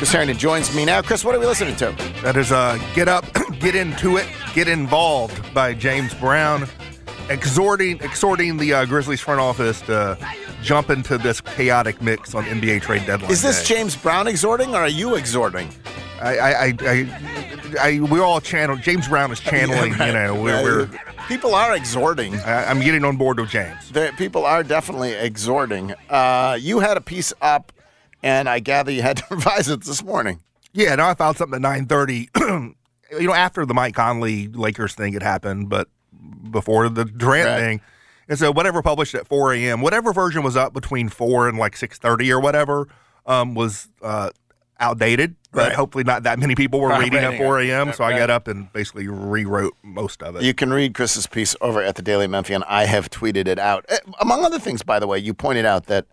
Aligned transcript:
Chris 0.00 0.12
Harrington 0.12 0.38
joins 0.38 0.74
me 0.74 0.86
now. 0.86 1.02
Chris, 1.02 1.26
what 1.26 1.34
are 1.34 1.38
we 1.38 1.44
listening 1.44 1.76
to? 1.76 1.94
That 2.22 2.34
is 2.34 2.50
uh, 2.50 2.78
Get 2.94 3.06
Up, 3.06 3.22
Get 3.60 3.74
Into 3.74 4.16
It, 4.16 4.26
Get 4.54 4.66
Involved 4.66 5.52
by 5.52 5.74
James 5.74 6.14
Brown, 6.14 6.66
exhorting 7.28 8.00
exhorting 8.00 8.56
the 8.56 8.72
uh, 8.72 8.84
Grizzlies 8.86 9.20
front 9.20 9.40
office 9.42 9.82
to 9.82 10.16
jump 10.62 10.88
into 10.88 11.18
this 11.18 11.42
chaotic 11.42 12.00
mix 12.00 12.34
on 12.34 12.44
NBA 12.44 12.80
trade 12.80 13.04
deadline. 13.04 13.30
Is 13.30 13.42
this 13.42 13.60
day. 13.60 13.74
James 13.74 13.94
Brown 13.94 14.26
exhorting 14.26 14.74
or 14.74 14.78
are 14.78 14.88
you 14.88 15.16
exhorting? 15.16 15.68
I, 16.22 16.38
I, 16.38 16.50
I, 16.50 16.74
I, 16.80 17.76
I, 17.78 18.00
we're 18.00 18.24
all 18.24 18.40
channel. 18.40 18.76
James 18.76 19.06
Brown 19.06 19.30
is 19.32 19.40
channeling. 19.40 19.92
You 19.92 20.14
know, 20.14 20.34
we're, 20.42 20.62
we're 20.62 20.90
people 21.28 21.54
are 21.54 21.76
exhorting. 21.76 22.36
I, 22.36 22.70
I'm 22.70 22.80
getting 22.80 23.04
on 23.04 23.18
board 23.18 23.38
with 23.38 23.50
James. 23.50 23.90
The, 23.90 24.14
people 24.16 24.46
are 24.46 24.62
definitely 24.62 25.12
exhorting. 25.12 25.92
Uh, 26.08 26.56
you 26.58 26.78
had 26.80 26.96
a 26.96 27.02
piece 27.02 27.34
up, 27.42 27.70
and 28.22 28.48
I 28.48 28.58
gather 28.60 28.90
you 28.92 29.02
had 29.02 29.18
to 29.18 29.24
revise 29.30 29.68
it 29.68 29.82
this 29.84 30.02
morning. 30.02 30.40
Yeah, 30.72 30.94
no, 30.96 31.06
I 31.06 31.14
found 31.14 31.36
something 31.36 31.64
at 31.64 31.88
9:30. 31.88 32.74
you 33.20 33.26
know, 33.26 33.34
after 33.34 33.66
the 33.66 33.74
Mike 33.74 33.94
Conley 33.94 34.48
Lakers 34.48 34.94
thing 34.94 35.12
had 35.14 35.22
happened, 35.22 35.68
but 35.68 35.88
before 36.50 36.88
the 36.88 37.04
Durant 37.04 37.46
Right. 37.48 37.56
thing. 37.58 37.80
And 38.28 38.38
so 38.38 38.52
whatever 38.52 38.80
published 38.82 39.14
at 39.16 39.26
4 39.26 39.54
a.m., 39.54 39.80
whatever 39.80 40.12
version 40.12 40.44
was 40.44 40.56
up 40.56 40.72
between 40.72 41.08
4 41.08 41.48
and 41.48 41.58
like 41.58 41.74
6:30 41.76 42.30
or 42.30 42.38
whatever, 42.40 42.86
um, 43.26 43.54
was 43.56 43.88
uh, 44.02 44.30
outdated. 44.78 45.34
But 45.52 45.68
Right. 45.70 45.72
hopefully 45.74 46.04
not 46.04 46.22
that 46.22 46.38
many 46.38 46.54
people 46.54 46.78
were 46.78 46.90
Right, 46.90 47.00
reading 47.00 47.24
at 47.24 47.30
reading 47.30 47.44
4 47.44 47.58
a.m. 47.60 47.92
So 47.92 48.04
I 48.04 48.16
got 48.16 48.30
up 48.30 48.46
and 48.46 48.72
basically 48.72 49.08
rewrote 49.08 49.72
most 49.82 50.22
of 50.22 50.36
it. 50.36 50.42
You 50.42 50.54
can 50.54 50.72
read 50.72 50.94
Chris's 50.94 51.26
piece 51.26 51.56
over 51.60 51.82
at 51.82 51.96
the 51.96 52.02
Daily 52.02 52.28
Memphian. 52.28 52.62
I 52.68 52.84
have 52.84 53.10
tweeted 53.10 53.48
it 53.48 53.58
out. 53.58 53.84
Eh, 53.88 53.98
Among 54.20 54.44
other 54.44 54.60
things, 54.60 54.84
by 54.84 55.00
the 55.00 55.08
way, 55.08 55.18
you 55.18 55.34
pointed 55.34 55.64
out 55.66 55.86
that 55.86 56.06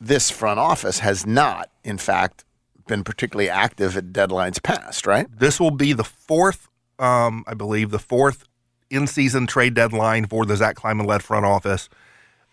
this 0.00 0.30
front 0.30 0.58
office 0.60 1.00
has 1.00 1.26
not, 1.26 1.70
in 1.84 1.98
fact, 1.98 2.44
been 2.86 3.04
particularly 3.04 3.50
active 3.50 3.96
at 3.96 4.06
deadlines 4.12 4.62
past, 4.62 5.06
right? 5.06 5.26
this 5.38 5.60
will 5.60 5.70
be 5.70 5.92
the 5.92 6.04
fourth, 6.04 6.68
um, 6.98 7.44
I 7.46 7.54
believe, 7.54 7.90
the 7.90 7.98
fourth 7.98 8.44
in-season 8.90 9.46
trade 9.46 9.74
deadline 9.74 10.26
for 10.26 10.46
the 10.46 10.56
Zach 10.56 10.76
Kleiman-led 10.76 11.22
front 11.22 11.44
office. 11.44 11.88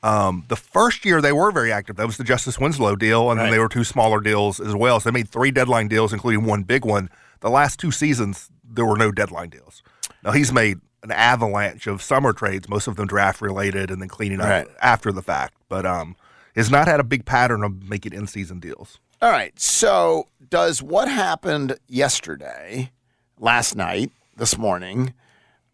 Um, 0.04 0.44
the 0.50 0.56
first 0.58 1.06
year 1.06 1.22
they 1.22 1.32
were 1.32 1.52
very 1.52 1.72
active. 1.72 1.96
That 1.96 2.06
was 2.06 2.18
the 2.18 2.24
Justice 2.26 2.60
Winslow 2.60 2.96
deal, 2.96 3.32
and 3.32 3.38
Right. 3.40 3.46
then 3.46 3.52
they 3.54 3.60
were 3.60 3.70
two 3.70 3.84
smaller 3.86 4.20
deals 4.20 4.60
as 4.60 4.76
well. 4.76 5.00
So 5.00 5.10
they 5.10 5.14
made 5.14 5.30
three 5.30 5.52
deadline 5.52 5.88
deals, 5.88 6.12
including 6.14 6.46
one 6.46 6.64
big 6.64 6.84
one. 6.86 7.10
The 7.40 7.50
last 7.50 7.80
two 7.80 7.92
seasons, 7.92 8.50
there 8.70 8.86
were 8.86 8.98
no 8.98 9.12
deadline 9.12 9.50
deals. 9.50 9.82
Now 10.24 10.32
he's 10.32 10.52
made 10.52 10.80
an 11.04 11.12
avalanche 11.12 11.88
of 11.88 12.02
summer 12.02 12.34
trades, 12.34 12.68
most 12.68 12.88
of 12.88 12.98
them 12.98 13.08
draft 13.08 13.40
related, 13.42 13.90
and 13.90 14.02
then 14.02 14.10
cleaning 14.10 14.42
up 14.42 14.50
Right. 14.50 14.68
after 14.82 15.12
the 15.12 15.22
fact. 15.22 15.54
But 15.70 15.86
um, 15.86 16.16
has 16.56 16.72
not 16.72 16.88
had 16.88 17.00
a 17.00 17.04
big 17.04 17.26
pattern 17.26 17.64
of 17.64 17.90
making 17.90 18.14
in-season 18.14 18.60
deals. 18.60 19.00
All 19.22 19.32
right. 19.32 19.58
So, 19.60 20.28
does 20.50 20.82
what 20.84 21.08
happened 21.08 21.78
yesterday, 21.88 22.92
last 23.40 23.76
night, 23.76 24.12
this 24.38 24.58
morning, 24.58 25.14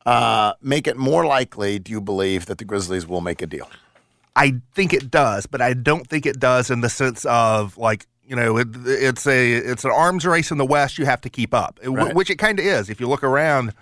uh, 0.05 0.53
make 0.61 0.87
it 0.87 0.97
more 0.97 1.25
likely, 1.25 1.79
do 1.79 1.91
you 1.91 2.01
believe, 2.01 2.45
that 2.47 2.57
the 2.57 2.65
Grizzlies 2.65 3.07
will 3.07 3.21
make 3.21 3.41
a 3.41 3.47
deal? 3.47 3.69
I 4.35 4.61
think 4.73 4.93
it 4.93 5.11
does, 5.11 5.45
but 5.45 5.61
I 5.61 5.73
don't 5.73 6.07
think 6.07 6.25
it 6.25 6.39
does 6.39 6.69
in 6.71 6.81
the 6.81 6.89
sense 6.89 7.25
of 7.25 7.77
like 7.77 8.07
you 8.25 8.35
know 8.35 8.55
it, 8.57 8.69
it's 8.85 9.27
a 9.27 9.51
it's 9.53 9.83
an 9.83 9.91
arms 9.91 10.25
race 10.25 10.51
in 10.51 10.57
the 10.57 10.65
West. 10.65 10.97
You 10.97 11.05
have 11.05 11.19
to 11.21 11.29
keep 11.29 11.53
up, 11.53 11.79
Right. 11.83 12.15
which 12.15 12.29
it 12.29 12.37
kind 12.37 12.57
of 12.57 12.65
is. 12.65 12.89
If 12.89 13.01
you 13.01 13.09
look 13.09 13.23
around, 13.25 13.73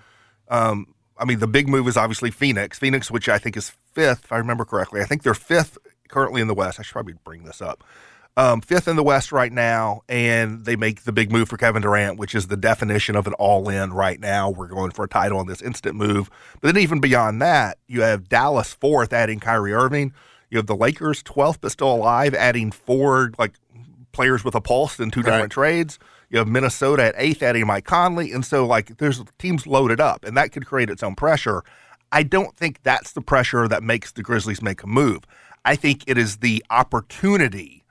um, 0.50 0.88
I 1.20 1.26
mean, 1.26 1.38
the 1.38 1.48
big 1.48 1.68
move 1.70 1.88
is 1.88 1.98
obviously 1.98 2.32
Phoenix. 2.32 2.80
Phoenix, 2.80 3.12
which 3.12 3.30
I 3.30 3.38
think 3.38 3.56
is 3.58 3.70
fifth, 3.94 4.24
if 4.26 4.32
I 4.32 4.38
remember 4.38 4.66
correctly. 4.66 5.02
I 5.02 5.06
think 5.06 5.22
they're 5.22 5.36
fifth 5.36 5.78
currently 6.10 6.42
in 6.42 6.48
the 6.48 6.54
West. 6.54 6.80
I 6.80 6.84
should 6.84 6.94
probably 6.94 7.14
bring 7.24 7.44
this 7.44 7.62
up. 7.62 7.84
Um, 8.38 8.62
fifth 8.62 8.88
in 8.88 8.96
the 8.96 9.04
West 9.04 9.32
right 9.34 9.52
now, 9.52 10.02
and 10.08 10.64
they 10.64 10.78
make 10.78 11.04
the 11.04 11.12
big 11.12 11.30
move 11.32 11.50
for 11.50 11.58
Kevin 11.58 11.82
Durant, 11.82 12.18
which 12.18 12.34
is 12.34 12.48
the 12.48 12.56
definition 12.56 13.16
of 13.18 13.28
an 13.28 13.34
all-in 13.34 13.92
right 13.92 14.18
now. 14.20 14.50
We're 14.50 14.68
going 14.68 14.92
for 14.92 15.04
a 15.04 15.10
title 15.10 15.40
on 15.40 15.48
this 15.48 15.62
instant 15.62 15.96
move. 15.96 16.30
But 16.62 16.74
then 16.74 16.82
even 16.82 17.02
beyond 17.02 17.42
that, 17.42 17.80
you 17.88 18.02
have 18.02 18.30
Dallas 18.30 18.74
fourth, 18.74 19.12
adding 19.12 19.40
Kyrie 19.40 19.74
Irving. 19.74 20.14
You 20.50 20.58
have 20.58 20.68
the 20.68 20.76
Lakers 20.76 21.22
12th 21.24 21.58
but 21.60 21.72
still 21.72 21.94
alive, 21.94 22.34
adding 22.34 22.72
four 22.72 23.32
like 23.38 23.56
players 24.14 24.44
with 24.46 24.56
a 24.56 24.62
pulse 24.62 25.00
in 25.00 25.12
two 25.12 25.22
different 25.22 25.44
Right. 25.44 25.52
trades. 25.52 26.00
You 26.30 26.38
have 26.38 26.48
Minnesota 26.48 27.04
at 27.06 27.16
eighth, 27.18 27.44
adding 27.44 27.68
Mike 27.68 27.86
Conley, 27.86 28.32
and 28.32 28.46
so 28.46 28.66
like 28.66 28.98
there's 29.00 29.22
teams 29.38 29.68
loaded 29.68 30.00
up, 30.00 30.24
and 30.24 30.38
that 30.38 30.52
could 30.54 30.66
create 30.66 30.90
its 30.90 31.04
own 31.04 31.16
pressure. 31.16 31.64
I 32.12 32.24
don't 32.24 32.56
think 32.56 32.82
that's 32.84 33.12
the 33.12 33.22
pressure 33.22 33.68
that 33.68 33.84
makes 33.84 34.12
the 34.14 34.24
Grizzlies 34.24 34.62
make 34.62 34.82
a 34.82 34.88
move. 34.88 35.24
I 35.70 35.76
think 35.76 36.04
it 36.08 36.18
is 36.18 36.38
the 36.38 36.66
opportunity, 36.72 37.84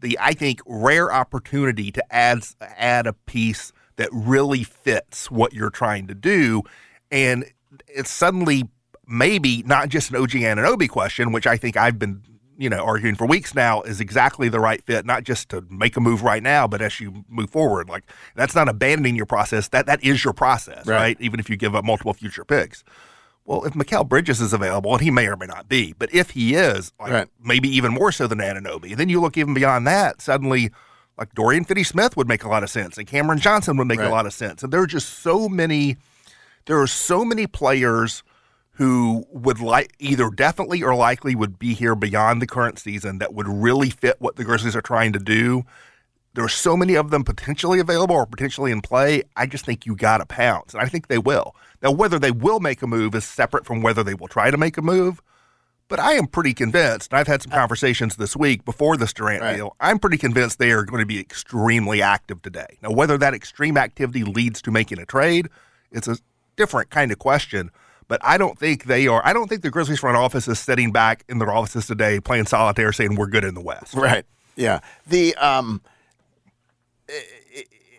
the 0.00 0.18
I 0.20 0.32
think 0.32 0.60
rare 0.66 1.12
opportunity 1.12 1.92
to 1.92 2.02
add 2.14 2.44
add 2.78 3.06
a 3.06 3.12
piece 3.12 3.72
that 3.96 4.08
really 4.10 4.62
fits 4.64 5.30
what 5.30 5.52
you're 5.52 5.68
trying 5.70 6.06
to 6.06 6.14
do, 6.14 6.62
and 7.10 7.44
it's 7.88 8.10
suddenly 8.10 8.68
maybe 9.06 9.62
not 9.66 9.90
just 9.90 10.10
an 10.10 10.16
OG 10.16 10.30
Anunoby 10.30 10.88
question, 10.88 11.30
which 11.30 11.46
I 11.46 11.58
think 11.58 11.76
I've 11.76 11.98
been 11.98 12.22
you 12.56 12.70
know 12.70 12.78
arguing 12.82 13.16
for 13.16 13.26
weeks 13.26 13.54
now 13.54 13.82
is 13.82 14.00
exactly 14.00 14.48
the 14.48 14.58
right 14.60 14.82
fit, 14.82 15.04
not 15.04 15.24
just 15.24 15.50
to 15.50 15.62
make 15.68 15.94
a 15.98 16.00
move 16.00 16.22
right 16.22 16.42
now, 16.42 16.66
but 16.66 16.80
as 16.80 17.00
you 17.00 17.22
move 17.28 17.50
forward. 17.50 17.90
Like 17.90 18.04
that's 18.34 18.54
not 18.54 18.66
abandoning 18.66 19.14
your 19.14 19.26
process. 19.26 19.68
That 19.68 19.84
that 19.84 20.02
is 20.02 20.24
your 20.24 20.32
process, 20.32 20.86
Right. 20.86 20.96
right? 20.96 21.16
Even 21.20 21.38
if 21.38 21.50
you 21.50 21.56
give 21.58 21.74
up 21.74 21.84
multiple 21.84 22.14
future 22.14 22.46
picks. 22.46 22.82
Well, 23.46 23.64
if 23.64 23.74
Mikal 23.74 24.06
Bridges 24.08 24.40
is 24.40 24.52
available, 24.52 24.92
and 24.92 25.00
he 25.00 25.10
may 25.10 25.26
or 25.28 25.36
may 25.36 25.46
not 25.46 25.68
be, 25.68 25.94
but 25.98 26.12
if 26.12 26.30
he 26.30 26.54
is, 26.54 26.92
like, 27.00 27.12
Right. 27.12 27.28
maybe 27.42 27.68
even 27.74 27.92
more 27.92 28.10
so 28.12 28.26
than 28.26 28.38
Anunoby, 28.38 28.96
then 28.96 29.08
you 29.08 29.20
look 29.20 29.36
even 29.38 29.54
beyond 29.54 29.86
that, 29.86 30.20
suddenly, 30.20 30.70
like 31.16 31.32
Dorian 31.34 31.64
Finney 31.64 31.84
Smith 31.84 32.16
would 32.16 32.26
make 32.28 32.42
a 32.44 32.48
lot 32.48 32.62
of 32.64 32.70
sense, 32.70 32.98
and 32.98 33.06
Cameron 33.06 33.38
Johnson 33.38 33.76
would 33.76 33.86
make 33.86 34.00
Right. 34.00 34.08
a 34.08 34.10
lot 34.10 34.26
of 34.26 34.34
sense. 34.34 34.62
And 34.64 34.72
there 34.72 34.80
are 34.82 34.86
just 34.86 35.20
so 35.20 35.48
many, 35.48 35.96
there 36.66 36.80
are 36.80 36.88
so 36.88 37.24
many 37.24 37.46
players 37.46 38.22
who 38.72 39.24
would 39.30 39.60
like 39.60 39.94
either 40.00 40.28
definitely 40.28 40.82
or 40.82 40.94
likely 40.94 41.34
would 41.34 41.58
be 41.58 41.72
here 41.72 41.94
beyond 41.94 42.42
the 42.42 42.46
current 42.46 42.78
season 42.78 43.18
that 43.18 43.32
would 43.32 43.48
really 43.48 43.88
fit 43.90 44.16
what 44.18 44.36
the 44.36 44.44
Grizzlies 44.44 44.76
are 44.76 44.82
trying 44.82 45.12
to 45.14 45.18
do. 45.18 45.64
There 46.36 46.44
are 46.44 46.48
so 46.50 46.76
many 46.76 46.94
of 46.96 47.10
them 47.10 47.24
potentially 47.24 47.80
available 47.80 48.14
or 48.14 48.26
potentially 48.26 48.70
in 48.70 48.82
play. 48.82 49.22
I 49.36 49.46
just 49.46 49.64
think 49.64 49.86
you 49.86 49.96
got 49.96 50.18
to 50.18 50.26
pounce, 50.26 50.74
and 50.74 50.82
I 50.82 50.86
think 50.86 51.08
they 51.08 51.16
will. 51.16 51.56
Now, 51.82 51.90
whether 51.90 52.18
they 52.18 52.30
will 52.30 52.60
make 52.60 52.82
a 52.82 52.86
move 52.86 53.14
is 53.14 53.24
separate 53.24 53.64
from 53.64 53.80
whether 53.80 54.04
they 54.04 54.12
will 54.12 54.28
try 54.28 54.50
to 54.50 54.58
make 54.58 54.76
a 54.76 54.82
move. 54.82 55.22
But 55.88 55.98
I 55.98 56.12
am 56.12 56.26
pretty 56.26 56.52
convinced, 56.52 57.10
and 57.10 57.18
I've 57.18 57.26
had 57.26 57.40
some 57.42 57.52
conversations 57.52 58.16
this 58.16 58.36
week 58.36 58.66
before 58.66 58.98
this 58.98 59.14
Durant 59.14 59.40
Right. 59.42 59.56
deal. 59.56 59.76
I'm 59.80 59.98
pretty 59.98 60.18
convinced 60.18 60.58
they 60.58 60.72
are 60.72 60.82
going 60.84 61.00
to 61.00 61.06
be 61.06 61.18
extremely 61.18 62.02
active 62.02 62.42
today. 62.42 62.76
Now, 62.82 62.90
whether 62.90 63.16
that 63.16 63.32
extreme 63.32 63.78
activity 63.78 64.22
leads 64.22 64.60
to 64.62 64.70
making 64.70 64.98
a 64.98 65.06
trade, 65.06 65.48
it's 65.90 66.06
a 66.06 66.18
different 66.56 66.90
kind 66.90 67.12
of 67.12 67.18
question. 67.18 67.70
But 68.08 68.20
I 68.22 68.36
don't 68.36 68.58
think 68.58 68.84
they 68.84 69.06
are. 69.06 69.22
I 69.24 69.32
don't 69.32 69.48
think 69.48 69.62
the 69.62 69.70
Grizzlies 69.70 70.00
front 70.00 70.18
office 70.18 70.46
is 70.48 70.58
sitting 70.58 70.92
back 70.92 71.24
in 71.30 71.38
their 71.38 71.50
offices 71.50 71.86
today 71.86 72.20
playing 72.20 72.46
solitaire, 72.46 72.92
saying 72.92 73.14
we're 73.16 73.26
good 73.26 73.44
in 73.44 73.54
the 73.54 73.62
West. 73.62 73.94
Right. 73.94 74.26
Yeah. 74.54 74.80
The 75.06 75.34
um, 75.36 75.80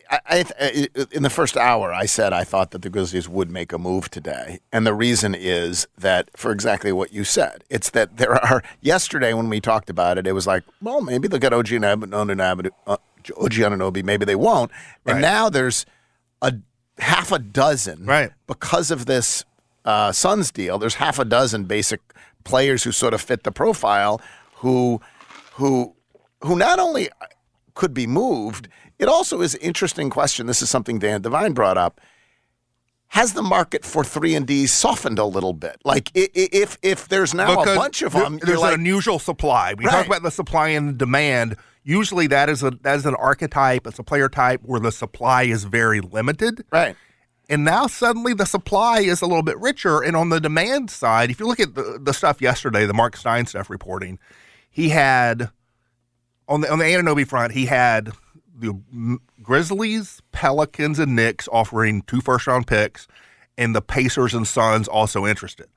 I, 0.10 0.46
I, 0.60 0.88
in 1.12 1.24
the 1.24 1.30
first 1.30 1.58
hour, 1.58 1.92
I 1.94 2.06
said 2.06 2.32
I 2.32 2.44
thought 2.44 2.72
that 2.72 2.82
the 2.82 2.90
Grizzlies 2.90 3.28
would 3.28 3.52
make 3.52 3.74
a 3.74 3.78
move 3.78 4.10
today, 4.10 4.60
and 4.72 4.88
the 4.88 4.94
reason 4.94 5.36
is 5.36 5.88
that 5.98 6.30
for 6.36 6.52
exactly 6.52 6.92
what 6.92 7.12
you 7.12 7.24
said. 7.24 7.64
It's 7.70 7.90
that 7.92 8.18
there 8.18 8.34
are 8.34 8.64
yesterday 8.82 9.34
when 9.34 9.50
we 9.50 9.60
talked 9.60 9.90
about 9.90 10.18
it, 10.18 10.26
it 10.26 10.32
was 10.32 10.48
like, 10.48 10.64
well, 10.82 11.02
maybe 11.02 11.28
they'll 11.28 11.40
get 11.40 11.54
OG 11.54 11.68
Anunoby, 11.68 12.70
uh, 12.86 12.98
OG 13.38 13.52
Anunoby, 13.52 14.04
maybe 14.04 14.26
they 14.26 14.36
won't. 14.36 14.72
And 15.06 15.22
now 15.22 15.50
there's 15.50 15.86
a 16.42 16.54
half 17.00 17.32
a 17.32 17.40
dozen, 17.40 18.06
Right. 18.06 18.32
Because 18.48 18.92
of 18.92 19.06
this 19.06 19.44
uh, 19.86 20.12
Suns 20.12 20.52
deal, 20.52 20.78
there's 20.78 20.96
half 20.96 21.20
a 21.20 21.26
dozen 21.26 21.66
basic 21.66 22.02
players 22.44 22.84
who 22.84 22.92
sort 22.92 23.14
of 23.14 23.22
fit 23.22 23.44
the 23.44 23.52
profile, 23.52 24.22
who, 24.56 25.02
who, 25.54 25.96
who 26.42 26.56
not 26.56 26.80
only 26.80 27.10
could 27.74 27.94
be 27.94 28.08
moved. 28.08 28.68
It 29.00 29.08
also 29.08 29.42
is 29.42 29.54
an 29.56 29.62
interesting 29.62 30.10
question. 30.10 30.48
This 30.48 30.62
is 30.62 30.70
something 30.70 31.00
Dan 31.00 31.22
Devine 31.22 31.54
brought 31.54 31.78
up. 31.78 32.02
Has 33.12 33.34
the 33.34 33.44
market 33.44 33.86
for 33.86 34.04
three 34.04 34.36
and 34.36 34.46
Ds 34.46 34.72
softened 34.72 35.18
a 35.18 35.24
little 35.26 35.54
bit? 35.54 35.78
Like 35.86 36.12
if 36.14 36.78
if 36.82 37.08
there's 37.08 37.34
now 37.34 37.62
a 37.62 37.66
bunch 37.66 38.02
of 38.02 38.12
them, 38.12 38.40
There's 38.42 38.60
like, 38.60 38.74
an 38.74 38.80
unusual 38.82 39.18
supply. 39.20 39.76
We 39.78 39.86
Right. 39.86 39.92
talk 39.92 40.06
about 40.08 40.24
the 40.24 40.32
supply 40.32 40.70
and 40.70 40.98
demand. 40.98 41.56
Usually, 41.84 42.28
that 42.28 42.50
is 42.50 42.64
a 42.64 42.72
that 42.82 42.98
is 42.98 43.06
an 43.06 43.16
archetype. 43.16 43.88
It's 43.88 43.98
a 44.00 44.04
player 44.04 44.28
type 44.28 44.60
where 44.64 44.82
the 44.82 44.92
supply 44.92 45.44
is 45.44 45.64
very 45.64 46.02
limited. 46.02 46.66
right. 46.72 46.96
And 47.50 47.64
now 47.64 47.88
suddenly 47.88 48.34
the 48.34 48.44
supply 48.46 49.00
is 49.00 49.22
a 49.22 49.26
little 49.26 49.42
bit 49.42 49.58
richer. 49.58 50.02
And 50.02 50.18
on 50.18 50.28
the 50.28 50.42
demand 50.42 50.92
side, 50.92 51.32
if 51.32 51.40
you 51.40 51.48
look 51.48 51.62
at 51.62 51.76
the, 51.76 51.98
the 52.04 52.14
stuff 52.14 52.42
yesterday, 52.42 52.86
the 52.86 52.94
Mark 52.94 53.16
Stein 53.16 53.46
stuff 53.46 53.70
reporting, 53.70 54.20
he 54.70 54.90
had 54.90 55.50
on 56.50 56.60
the 56.60 56.70
on 56.70 56.80
the 56.80 56.84
Anunoby 56.86 57.26
front, 57.26 57.54
he 57.54 57.68
had 57.68 58.12
the 58.60 59.18
Grizzlies, 59.42 60.22
Pelicans, 60.32 61.00
and 61.00 61.16
Knicks 61.16 61.48
offering 61.52 62.02
two 62.04 62.22
first 62.22 62.48
round 62.48 62.68
picks, 62.68 63.08
and 63.58 63.76
the 63.76 63.82
Pacers 63.82 64.34
and 64.34 64.48
Suns 64.48 64.88
also 64.88 65.26
interested. 65.26 65.68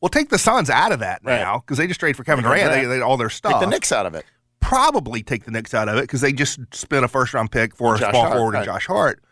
Well, 0.00 0.08
take 0.10 0.28
the 0.28 0.38
Suns 0.38 0.68
out 0.68 0.92
of 0.92 0.98
that 0.98 1.20
Right. 1.24 1.38
now 1.40 1.60
because 1.60 1.78
they 1.78 1.86
just 1.86 2.00
traded 2.00 2.16
for 2.16 2.24
Kevin 2.24 2.44
Durant. 2.44 2.70
They, 2.72 2.84
they 2.84 3.00
all 3.00 3.16
their 3.16 3.30
stuff. 3.30 3.52
Take 3.52 3.60
the 3.62 3.66
Knicks 3.68 3.90
out 3.92 4.06
of 4.06 4.14
it. 4.14 4.24
Probably 4.60 5.22
take 5.22 5.44
the 5.44 5.50
Knicks 5.50 5.72
out 5.74 5.88
of 5.88 5.96
it 5.96 6.02
because 6.02 6.20
they 6.20 6.32
just 6.32 6.58
spent 6.74 7.04
a 7.04 7.08
first 7.08 7.32
round 7.34 7.50
pick 7.52 7.74
for 7.76 7.94
a 7.94 7.98
small 7.98 8.12
Hart, 8.12 8.32
forward 8.32 8.52
right. 8.54 8.58
and 8.60 8.66
Josh 8.66 8.86
Hart. 8.86 9.22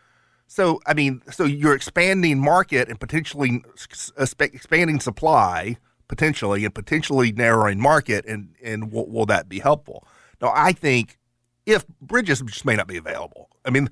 So 0.47 0.79
I 0.85 0.93
mean, 0.93 1.21
so 1.31 1.43
you're 1.45 1.75
expanding 1.75 2.39
market 2.39 2.89
and 2.89 2.99
potentially 2.99 3.63
uh, 3.67 4.21
s- 4.21 4.35
expanding 4.39 4.99
supply 4.99 5.77
potentially 6.07 6.63
and 6.65 6.75
potentially 6.75 7.31
narrowing 7.31 7.79
market, 7.79 8.25
and 8.25 8.53
and 8.63 8.91
will, 8.91 9.07
will 9.09 9.25
that 9.27 9.49
be 9.49 9.59
helpful? 9.59 10.05
Now, 10.41 10.51
I 10.55 10.71
think 10.73 11.17
if 11.65 11.87
Bridges 12.01 12.41
just 12.41 12.65
may 12.65 12.75
not 12.75 12.87
be 12.87 12.97
available. 12.97 13.49
I 13.65 13.69
mean, 13.69 13.89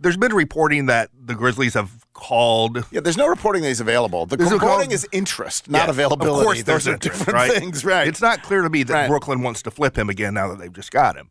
there's 0.00 0.16
been 0.16 0.32
reporting 0.34 0.86
that 0.86 1.10
the 1.20 1.34
Grizzlies 1.34 1.74
have 1.74 2.06
called. 2.12 2.84
Yeah, 2.92 3.00
there's 3.00 3.16
no 3.16 3.26
reporting 3.28 3.62
that 3.62 3.68
he's 3.68 3.80
available. 3.80 4.26
The 4.26 4.36
There's 4.36 4.52
reporting 4.52 4.92
is 4.92 5.06
interest, 5.12 5.68
not 5.68 5.84
Yeah, 5.86 5.90
availability. 5.90 6.38
Of 6.40 6.44
course, 6.44 6.62
there's 6.62 6.86
interest, 6.86 7.18
different 7.18 7.34
right? 7.36 7.50
things, 7.52 7.84
right? 7.84 8.06
It's 8.06 8.20
not 8.20 8.42
clear 8.42 8.62
to 8.62 8.70
me 8.70 8.82
that 8.84 8.92
Right. 8.92 9.08
Brooklyn 9.08 9.42
wants 9.42 9.62
to 9.62 9.70
flip 9.70 9.98
him 9.98 10.08
again 10.08 10.34
now 10.34 10.48
that 10.48 10.58
they've 10.58 10.72
just 10.72 10.90
got 10.92 11.16
him. 11.16 11.30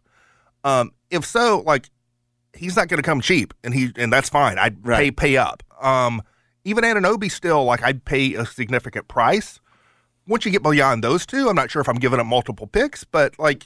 Um, 0.64 0.92
if 1.10 1.26
so, 1.26 1.62
like 1.66 1.90
he's 2.54 2.76
not 2.76 2.88
going 2.90 2.98
to 2.98 3.04
come 3.04 3.22
cheap, 3.22 3.54
and 3.64 3.74
he 3.74 3.92
and 3.96 4.12
that's 4.12 4.28
fine. 4.30 4.58
I'd 4.60 4.84
pay 4.84 5.12
pay 5.12 5.38
up. 5.38 5.64
Um, 5.82 6.22
even 6.66 6.84
Anunoby 6.84 7.32
still 7.32 7.64
like 7.64 7.82
I'd 7.84 8.04
pay 8.04 8.34
a 8.34 8.46
significant 8.46 9.08
price. 9.08 9.62
Once 10.28 10.44
you 10.44 10.52
get 10.52 10.62
beyond 10.64 11.02
those 11.06 11.26
two, 11.26 11.48
I'm 11.48 11.56
not 11.56 11.72
sure 11.72 11.82
if 11.82 11.88
I'm 11.88 11.96
giving 11.96 12.20
up 12.20 12.26
multiple 12.26 12.68
picks, 12.68 13.06
but 13.06 13.40
like 13.40 13.64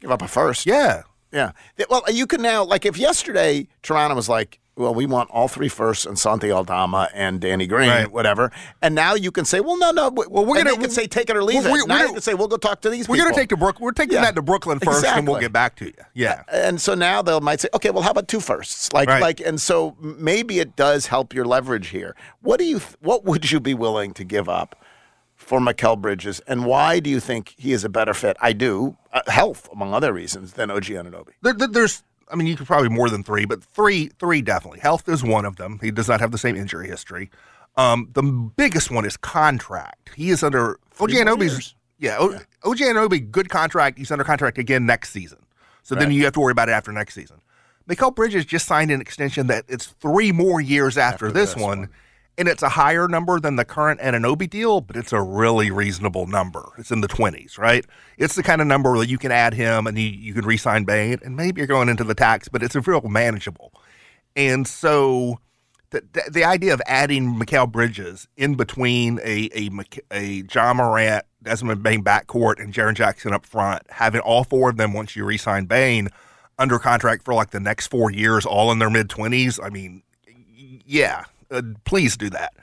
Give 0.00 0.12
up 0.12 0.22
a 0.22 0.28
first. 0.28 0.64
yeah, 0.64 1.02
Yeah. 1.32 1.52
Well, 1.90 2.02
you 2.12 2.26
can 2.26 2.40
now, 2.42 2.64
like, 2.64 2.86
if 2.86 2.96
yesterday 2.96 3.68
Toronto 3.82 4.14
was 4.16 4.28
like, 4.28 4.58
well, 4.76 4.94
we 4.94 5.06
want 5.06 5.28
all 5.30 5.48
three 5.48 5.68
firsts 5.68 6.06
and 6.06 6.16
Santi 6.16 6.52
Aldama 6.52 7.08
and 7.12 7.40
Danny 7.40 7.66
Green, 7.66 7.88
Right. 7.88 8.12
whatever. 8.12 8.52
And 8.80 8.94
now 8.94 9.14
you 9.14 9.32
can 9.32 9.44
say, 9.44 9.58
well, 9.58 9.76
no, 9.76 9.90
no. 9.90 10.08
Well, 10.08 10.44
we're 10.46 10.62
they 10.62 10.76
can 10.76 10.88
say 10.90 11.08
take 11.08 11.28
it 11.28 11.36
or 11.36 11.42
leave 11.42 11.66
it. 11.66 11.72
we're 11.72 11.84
now 11.86 12.02
you 12.04 12.12
can 12.12 12.20
say 12.22 12.34
we'll 12.34 12.46
go 12.46 12.56
talk 12.56 12.80
to 12.82 12.90
these 12.90 13.08
we're 13.08 13.16
people. 13.16 13.30
gonna 13.30 13.36
take 13.42 13.48
to 13.48 13.56
Brook. 13.56 13.80
We're 13.80 13.90
taking 13.90 14.14
Yeah. 14.14 14.20
that 14.26 14.36
to 14.36 14.42
Brooklyn 14.42 14.78
first, 14.78 15.04
and 15.04 15.26
we'll 15.26 15.40
get 15.40 15.52
back 15.52 15.74
to 15.78 15.86
you. 15.86 15.94
Yeah, 16.14 16.44
and 16.52 16.80
so 16.80 16.94
now 16.94 17.22
they 17.22 17.38
might 17.40 17.60
say, 17.60 17.68
okay, 17.74 17.90
well, 17.90 18.04
how 18.04 18.12
about 18.12 18.28
two 18.28 18.38
firsts? 18.38 18.92
Like, 18.92 19.08
Right. 19.08 19.20
like, 19.20 19.40
and 19.40 19.60
so 19.60 19.96
maybe 20.00 20.60
it 20.60 20.76
does 20.76 21.06
help 21.08 21.34
your 21.34 21.44
leverage 21.44 21.88
here. 21.88 22.14
What 22.40 22.60
do 22.60 22.64
you? 22.64 22.78
Th- 22.78 22.94
what 23.00 23.24
would 23.24 23.50
you 23.50 23.58
be 23.58 23.74
willing 23.74 24.14
to 24.14 24.22
give 24.22 24.48
up 24.48 24.76
for 25.38 25.60
Mikal 25.60 25.98
Bridges, 25.98 26.40
and 26.46 26.66
why 26.66 27.00
do 27.00 27.08
you 27.08 27.20
think 27.20 27.54
he 27.56 27.72
is 27.72 27.84
a 27.84 27.88
better 27.88 28.12
fit? 28.12 28.36
I 28.40 28.52
do 28.52 28.96
uh, 29.12 29.22
health 29.28 29.68
among 29.72 29.94
other 29.94 30.12
reasons 30.12 30.52
than 30.52 30.70
OG 30.70 30.84
Anunoby. 30.84 31.30
There, 31.42 31.54
there- 31.54 31.68
there's, 31.68 32.02
I 32.30 32.36
mean, 32.36 32.46
you 32.46 32.56
could 32.56 32.66
probably 32.66 32.90
more 32.90 33.08
than 33.08 33.22
three, 33.22 33.46
but 33.46 33.62
three, 33.64 34.10
three 34.18 34.42
definitely. 34.42 34.80
Health 34.80 35.08
is 35.08 35.24
one 35.24 35.46
of 35.46 35.56
them. 35.56 35.78
He 35.80 35.90
does 35.90 36.08
not 36.08 36.20
have 36.20 36.32
the 36.32 36.38
same 36.38 36.56
injury 36.56 36.86
history. 36.88 37.30
Um, 37.76 38.10
the 38.12 38.22
biggest 38.22 38.90
one 38.90 39.06
is 39.06 39.16
contract. 39.16 40.10
He 40.16 40.30
is 40.30 40.42
under 40.42 40.72
OG 41.00 41.10
Three 41.10 41.24
more 41.24 41.36
Anobi's. 41.36 41.74
Yeah, 42.00 42.16
O- 42.18 42.34
OG 42.64 42.78
Anobi, 42.78 43.30
good 43.30 43.48
contract. 43.48 43.96
He's 43.98 44.10
under 44.10 44.24
contract 44.24 44.58
again 44.58 44.84
next 44.86 45.10
season. 45.10 45.38
So 45.84 45.94
then 45.94 46.10
you 46.12 46.24
have 46.24 46.34
to 46.34 46.40
worry 46.40 46.52
about 46.52 46.68
it 46.68 46.72
after 46.72 46.92
next 46.92 47.14
season. 47.14 47.40
Mikal 47.88 48.14
Bridges 48.14 48.44
just 48.44 48.66
signed 48.66 48.90
an 48.90 49.00
extension 49.00 49.46
that 49.46 49.64
it's 49.68 49.86
three 49.86 50.30
more 50.30 50.60
years 50.60 50.98
after, 50.98 51.26
After 51.28 51.32
this, 51.32 51.54
this 51.54 51.62
one, 51.62 51.78
one. 51.78 51.88
And 52.38 52.46
it's 52.46 52.62
a 52.62 52.68
higher 52.68 53.08
number 53.08 53.40
than 53.40 53.56
the 53.56 53.64
current 53.64 54.00
Anunoby 54.00 54.48
deal, 54.48 54.80
but 54.80 54.96
it's 54.96 55.12
a 55.12 55.20
really 55.20 55.72
reasonable 55.72 56.28
number. 56.28 56.70
It's 56.78 56.92
in 56.92 57.00
the 57.00 57.08
twenties, 57.08 57.58
right? 57.58 57.84
It's 58.16 58.36
the 58.36 58.44
kind 58.44 58.60
of 58.60 58.68
number 58.68 58.96
that 58.98 59.08
you 59.08 59.18
can 59.18 59.32
add 59.32 59.54
him 59.54 59.88
and 59.88 59.98
you, 59.98 60.06
you 60.08 60.34
can 60.34 60.46
re-sign 60.46 60.84
Bane, 60.84 61.18
and 61.24 61.36
maybe 61.36 61.60
you're 61.60 61.66
going 61.66 61.88
into 61.88 62.04
the 62.04 62.14
tax, 62.14 62.48
but 62.48 62.62
it's 62.62 62.76
a 62.76 62.80
real 62.80 63.00
manageable. 63.00 63.72
And 64.36 64.68
so 64.68 65.40
the, 65.90 66.04
the, 66.12 66.30
the 66.30 66.44
idea 66.44 66.72
of 66.72 66.80
adding 66.86 67.34
Mikal 67.34 67.68
Bridges 67.72 68.28
in 68.36 68.54
between 68.54 69.18
a 69.24 69.50
a, 69.52 69.70
a 70.12 70.44
Ja 70.48 70.72
Morant, 70.74 71.24
Desmond 71.42 71.82
Bane 71.82 72.04
backcourt, 72.04 72.62
and 72.62 72.72
Jaren 72.72 72.94
Jackson 72.94 73.32
up 73.32 73.46
front, 73.46 73.82
having 73.90 74.20
all 74.20 74.44
four 74.44 74.70
of 74.70 74.76
them 74.76 74.92
once 74.92 75.16
you 75.16 75.24
re-sign 75.24 75.64
Bane 75.64 76.08
under 76.56 76.78
contract 76.78 77.24
for 77.24 77.34
like 77.34 77.50
the 77.50 77.58
next 77.58 77.88
four 77.88 78.12
years, 78.12 78.46
all 78.46 78.70
in 78.70 78.78
their 78.78 78.90
mid 78.90 79.10
twenties. 79.10 79.58
I 79.58 79.70
mean, 79.70 80.04
yeah, 80.86 81.24
uh, 81.50 81.62
please 81.84 82.16
do 82.16 82.30
that. 82.30 82.54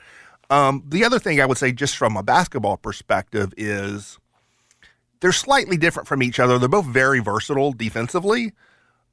Um, 0.49 0.83
the 0.87 1.03
other 1.03 1.19
thing 1.19 1.41
I 1.41 1.45
would 1.45 1.57
say, 1.57 1.71
just 1.71 1.97
from 1.97 2.17
a 2.17 2.23
basketball 2.23 2.77
perspective, 2.77 3.53
is 3.57 4.19
they're 5.19 5.31
slightly 5.31 5.77
different 5.77 6.07
from 6.07 6.21
each 6.21 6.39
other. 6.39 6.59
They're 6.59 6.69
both 6.69 6.85
very 6.85 7.19
versatile 7.19 7.73
defensively, 7.73 8.53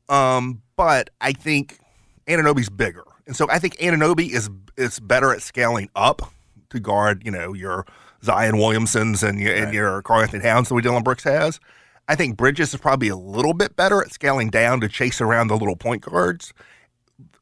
um, 0.09 0.63
but 0.77 1.11
I 1.21 1.33
think 1.33 1.79
Anunoby's 2.27 2.69
bigger, 2.69 3.05
and 3.27 3.35
so 3.35 3.49
I 3.51 3.59
think 3.59 3.77
Anunoby 3.79 4.31
is 4.31 4.51
is 4.77 5.01
better 5.01 5.33
at 5.33 5.43
scaling 5.43 5.89
up 5.95 6.33
to 6.71 6.81
guard, 6.81 7.23
you 7.25 7.31
know, 7.31 7.55
your 7.55 7.87
Zion 8.25 8.57
Williamsons 8.57 9.27
and 9.27 9.41
your 9.41 9.55
and 9.55 9.73
your 9.73 10.03
Karl-Anthony 10.03 10.43
Towns 10.43 10.69
the 10.69 10.75
way 10.75 10.83
Dillon 10.83 11.03
Brooks 11.03 11.25
has. 11.25 11.61
I 12.09 12.15
think 12.15 12.37
Bridges 12.37 12.75
is 12.75 12.81
probably 12.81 13.09
a 13.09 13.17
little 13.17 13.55
bit 13.55 13.77
better 13.77 14.03
at 14.03 14.13
scaling 14.13 14.51
down 14.51 14.81
to 14.81 14.89
chase 14.89 15.21
around 15.21 15.49
the 15.49 15.57
little 15.57 15.77
point 15.77 16.03
guards, 16.03 16.53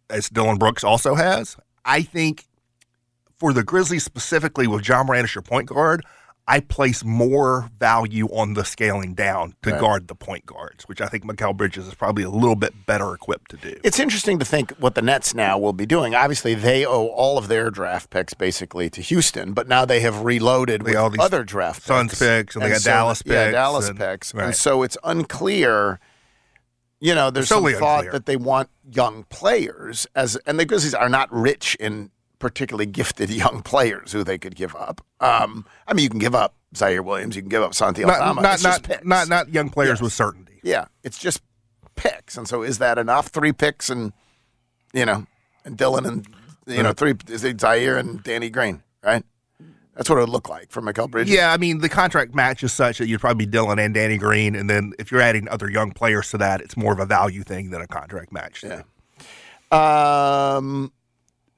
as 0.08 0.28
Dillon 0.28 0.58
Brooks 0.58 0.84
also 0.84 1.14
has. 1.14 1.56
I 1.84 2.02
think 2.02 2.46
for 3.38 3.52
the 3.52 3.62
Grizzlies 3.64 4.04
specifically 4.04 4.66
with 4.66 4.86
Ja 4.86 5.02
Morant 5.02 5.24
as 5.24 5.34
your 5.34 5.42
point 5.42 5.68
guard, 5.68 6.04
I 6.48 6.58
place 6.60 7.04
more 7.04 7.70
value 7.78 8.26
on 8.26 8.54
the 8.54 8.64
scaling 8.64 9.14
down 9.14 9.54
to 9.62 9.70
Right. 9.70 9.80
guard 9.80 10.08
the 10.08 10.16
point 10.16 10.46
guards, 10.46 10.84
which 10.88 11.00
I 11.00 11.06
think 11.06 11.24
Mikal 11.24 11.56
Bridges 11.56 11.86
is 11.86 11.94
probably 11.94 12.24
a 12.24 12.30
little 12.30 12.56
bit 12.56 12.86
better 12.86 13.14
equipped 13.14 13.52
to 13.52 13.56
do. 13.56 13.78
It's 13.84 14.00
interesting 14.00 14.38
to 14.40 14.44
think 14.44 14.72
what 14.78 14.96
the 14.96 15.02
Nets 15.02 15.32
now 15.32 15.58
will 15.58 15.72
be 15.72 15.86
doing. 15.86 16.14
Obviously, 16.14 16.54
they 16.54 16.84
owe 16.84 17.06
all 17.06 17.38
of 17.38 17.46
their 17.46 17.70
draft 17.70 18.10
picks 18.10 18.34
basically 18.34 18.90
to 18.90 19.00
Houston, 19.00 19.52
but 19.52 19.68
now 19.68 19.84
they 19.84 20.00
have 20.00 20.22
reloaded 20.24 20.82
They 20.84 20.96
with 20.96 21.20
other 21.20 21.44
draft 21.44 21.82
Suns 21.82 22.10
picks. 22.12 22.18
picks, 22.18 22.56
and 22.56 22.64
they 22.64 22.70
got 22.70 22.80
so- 22.80 22.90
Dallas 22.90 23.22
Yeah, 23.24 23.44
picks, 23.44 23.52
Dallas 23.54 23.88
and- 23.88 23.98
picks. 23.98 24.30
And 24.32 24.40
right. 24.40 24.56
so 24.56 24.82
it's 24.82 24.96
unclear. 25.04 26.00
You 27.00 27.14
know, 27.14 27.30
there's 27.30 27.48
some 27.48 27.64
thought 27.64 28.00
unclear. 28.04 28.12
that 28.12 28.26
they 28.26 28.36
want 28.36 28.68
young 28.90 29.24
players 29.30 30.06
as, 30.14 30.36
and 30.46 30.60
the 30.60 30.66
Grizzlies 30.66 30.94
are 30.94 31.08
not 31.08 31.32
rich 31.32 31.74
in 31.80 32.10
particularly 32.38 32.86
gifted 32.86 33.30
young 33.44 33.62
players 33.62 34.12
who 34.12 34.22
they 34.22 34.36
could 34.38 34.54
give 34.54 34.76
up. 34.76 35.00
Um, 35.20 35.64
I 35.86 35.94
mean, 35.94 36.02
you 36.04 36.10
can 36.10 36.18
give 36.18 36.34
up 36.34 36.54
Ziaire 36.74 37.04
Williams, 37.04 37.36
you 37.36 37.42
can 37.42 37.48
give 37.48 37.62
up 37.62 37.74
Santi 37.74 38.04
Not 38.04 38.20
Aldama. 38.20 38.42
not 38.42 38.62
not, 38.62 39.04
not 39.04 39.28
not 39.28 39.48
young 39.48 39.70
players 39.70 39.96
Yes. 39.98 40.02
with 40.02 40.12
certainty. 40.12 40.60
Yeah, 40.62 40.86
it's 41.02 41.18
just 41.18 41.40
picks, 41.96 42.36
and 42.36 42.46
so 42.46 42.62
is 42.62 42.78
that 42.78 42.98
enough? 42.98 43.28
Three 43.28 43.52
picks, 43.52 43.88
and 43.90 44.12
you 44.92 45.04
know, 45.06 45.24
and 45.64 45.76
Dillon, 45.76 46.04
and 46.06 46.26
you 46.66 46.82
know, 46.82 46.92
three 46.92 47.14
is 47.28 47.44
it 47.44 47.56
Ziaire 47.56 47.98
and 47.98 48.22
Danny 48.22 48.50
Green, 48.50 48.82
right? 49.02 49.24
That's 50.00 50.08
what 50.08 50.16
it 50.16 50.20
would 50.20 50.30
look 50.30 50.48
like 50.48 50.70
for 50.70 50.80
Mikal 50.80 51.10
Bridges. 51.10 51.34
Yeah, 51.34 51.52
I 51.52 51.58
mean 51.58 51.80
the 51.80 51.88
contract 51.90 52.34
match 52.34 52.64
is 52.64 52.72
such 52.72 52.96
that 52.96 53.06
you'd 53.06 53.20
probably 53.20 53.44
be 53.44 53.50
Dillon 53.50 53.78
and 53.78 53.92
Danny 53.92 54.16
Green, 54.16 54.56
and 54.56 54.70
then 54.70 54.94
if 54.98 55.12
you're 55.12 55.20
adding 55.20 55.46
other 55.50 55.68
young 55.70 55.90
players 55.92 56.30
to 56.30 56.38
that, 56.38 56.62
it's 56.62 56.74
more 56.74 56.94
of 56.94 56.98
a 57.00 57.04
value 57.04 57.42
thing 57.42 57.68
than 57.68 57.82
a 57.82 57.86
contract 57.86 58.32
match. 58.32 58.62
thing. 58.62 58.82
Yeah. 59.70 60.56
Um, 60.56 60.90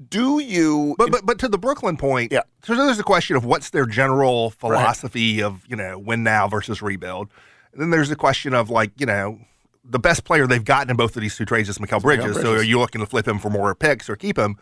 do 0.08 0.40
you? 0.40 0.96
But 0.99 1.12
but 1.12 1.25
but 1.25 1.38
to 1.38 1.46
the 1.46 1.56
Brooklyn 1.56 1.96
point, 1.96 2.32
Yeah. 2.32 2.40
So 2.64 2.75
there's 2.75 2.99
a 2.99 3.04
question 3.04 3.37
of 3.37 3.44
what's 3.44 3.70
their 3.70 3.87
general 3.87 4.50
philosophy 4.50 5.40
of 5.40 5.64
you 5.68 5.76
know 5.76 5.96
win 5.96 6.25
now 6.25 6.49
versus 6.49 6.82
rebuild, 6.82 7.28
and 7.72 7.80
then 7.80 7.90
there's 7.90 8.08
the 8.08 8.16
question 8.16 8.54
of 8.54 8.70
like 8.70 8.90
you 8.99 9.06
know 9.06 9.38
the 9.84 10.00
best 10.00 10.25
player 10.25 10.49
they've 10.49 10.64
gotten 10.64 10.90
in 10.90 10.96
both 10.96 11.14
of 11.14 11.22
these 11.22 11.37
two 11.37 11.44
trades 11.44 11.68
is 11.68 11.78
Mikal 11.78 12.02
Bridges. 12.02 12.40
So 12.40 12.54
are 12.54 12.62
you 12.64 12.80
looking 12.80 13.00
to 13.02 13.06
flip 13.06 13.28
him 13.28 13.38
for 13.38 13.50
more 13.50 13.72
picks 13.76 14.11
or 14.11 14.16
keep 14.16 14.37
him? 14.37 14.56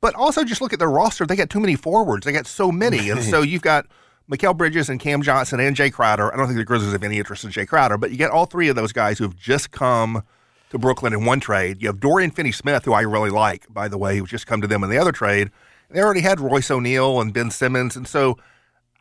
But 0.00 0.14
also 0.14 0.44
just 0.44 0.60
look 0.60 0.72
at 0.72 0.78
their 0.78 0.90
roster; 0.90 1.26
they 1.26 1.36
got 1.36 1.50
too 1.50 1.60
many 1.60 1.76
forwards. 1.76 2.24
They 2.24 2.32
got 2.32 2.46
so 2.46 2.72
many, 2.72 3.10
and 3.10 3.22
so 3.22 3.42
you've 3.42 3.62
got. 3.62 3.86
Mikal 4.30 4.56
Bridges 4.56 4.88
and 4.88 5.00
Cam 5.00 5.22
Johnson 5.22 5.58
and 5.58 5.74
Jay 5.74 5.90
Crowder. 5.90 6.32
I 6.32 6.36
don't 6.36 6.46
think 6.46 6.56
the 6.56 6.64
Grizzlies 6.64 6.92
have 6.92 7.02
any 7.02 7.18
interest 7.18 7.42
in 7.42 7.50
Jay 7.50 7.66
Crowder, 7.66 7.98
but 7.98 8.12
you 8.12 8.16
get 8.16 8.30
all 8.30 8.46
three 8.46 8.68
of 8.68 8.76
those 8.76 8.92
guys 8.92 9.18
who 9.18 9.24
have 9.24 9.36
just 9.36 9.72
come 9.72 10.22
to 10.70 10.78
Brooklyn 10.78 11.12
in 11.12 11.24
one 11.24 11.40
trade. 11.40 11.82
You 11.82 11.88
have 11.88 11.98
Dorian 11.98 12.30
Finney 12.30 12.52
Smith, 12.52 12.84
who 12.84 12.92
I 12.92 13.00
really 13.00 13.30
like, 13.30 13.66
by 13.68 13.88
the 13.88 13.98
way, 13.98 14.18
who's 14.18 14.30
just 14.30 14.46
come 14.46 14.60
to 14.60 14.68
them 14.68 14.84
in 14.84 14.90
the 14.90 14.98
other 14.98 15.10
trade. 15.10 15.50
They 15.90 16.00
already 16.00 16.20
had 16.20 16.38
Royce 16.38 16.70
O'Neale 16.70 17.20
and 17.20 17.34
Ben 17.34 17.50
Simmons. 17.50 17.96
And 17.96 18.06
so 18.06 18.38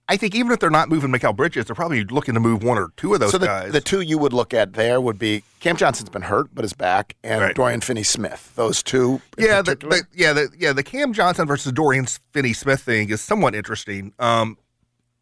I 0.09 0.17
think 0.17 0.33
even 0.33 0.51
if 0.51 0.59
they're 0.59 0.71
not 0.71 0.89
moving 0.89 1.11
Mikal 1.11 1.35
Bridges, 1.35 1.65
they're 1.65 1.75
probably 1.75 2.03
looking 2.03 2.33
to 2.33 2.39
move 2.39 2.63
one 2.63 2.79
or 2.79 2.89
two 2.97 3.13
of 3.13 3.19
those 3.19 3.31
so 3.31 3.37
the, 3.37 3.45
guys. 3.45 3.71
the 3.71 3.79
two 3.79 4.01
you 4.01 4.17
would 4.17 4.33
look 4.33 4.55
at 4.55 4.73
there 4.73 4.99
would 4.99 5.19
be 5.19 5.43
Cam 5.59 5.77
Johnson's 5.77 6.09
been 6.09 6.23
hurt 6.23 6.47
but 6.51 6.65
is 6.65 6.73
back, 6.73 7.15
and 7.23 7.41
Right. 7.41 7.55
Dorian 7.55 7.79
Finney-Smith. 7.79 8.53
Those 8.55 8.81
two, 8.81 9.21
yeah, 9.37 9.61
the, 9.61 9.75
the, 9.75 10.03
yeah, 10.11 10.33
the, 10.33 10.49
yeah. 10.57 10.73
The 10.73 10.81
Cam 10.81 11.13
Johnson 11.13 11.45
versus 11.45 11.71
Dorian 11.71 12.07
Finney 12.33 12.53
Smith 12.53 12.81
thing 12.81 13.11
is 13.11 13.21
somewhat 13.21 13.53
interesting. 13.53 14.13
Um, 14.17 14.57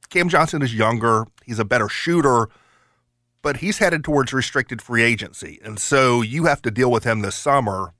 Cam 0.09 0.29
Johnson 0.29 0.61
is 0.61 0.73
younger; 0.73 1.25
he's 1.45 1.59
a 1.59 1.65
better 1.65 1.89
shooter, 1.89 2.47
but 3.41 3.57
he's 3.57 3.79
headed 3.79 4.05
towards 4.05 4.31
restricted 4.31 4.81
free 4.81 5.03
agency, 5.03 5.59
and 5.65 5.79
so 5.79 6.21
you 6.21 6.45
have 6.45 6.61
to 6.61 6.71
deal 6.71 6.89
with 6.89 7.03
him 7.03 7.19
this 7.19 7.35
summer. 7.35 7.93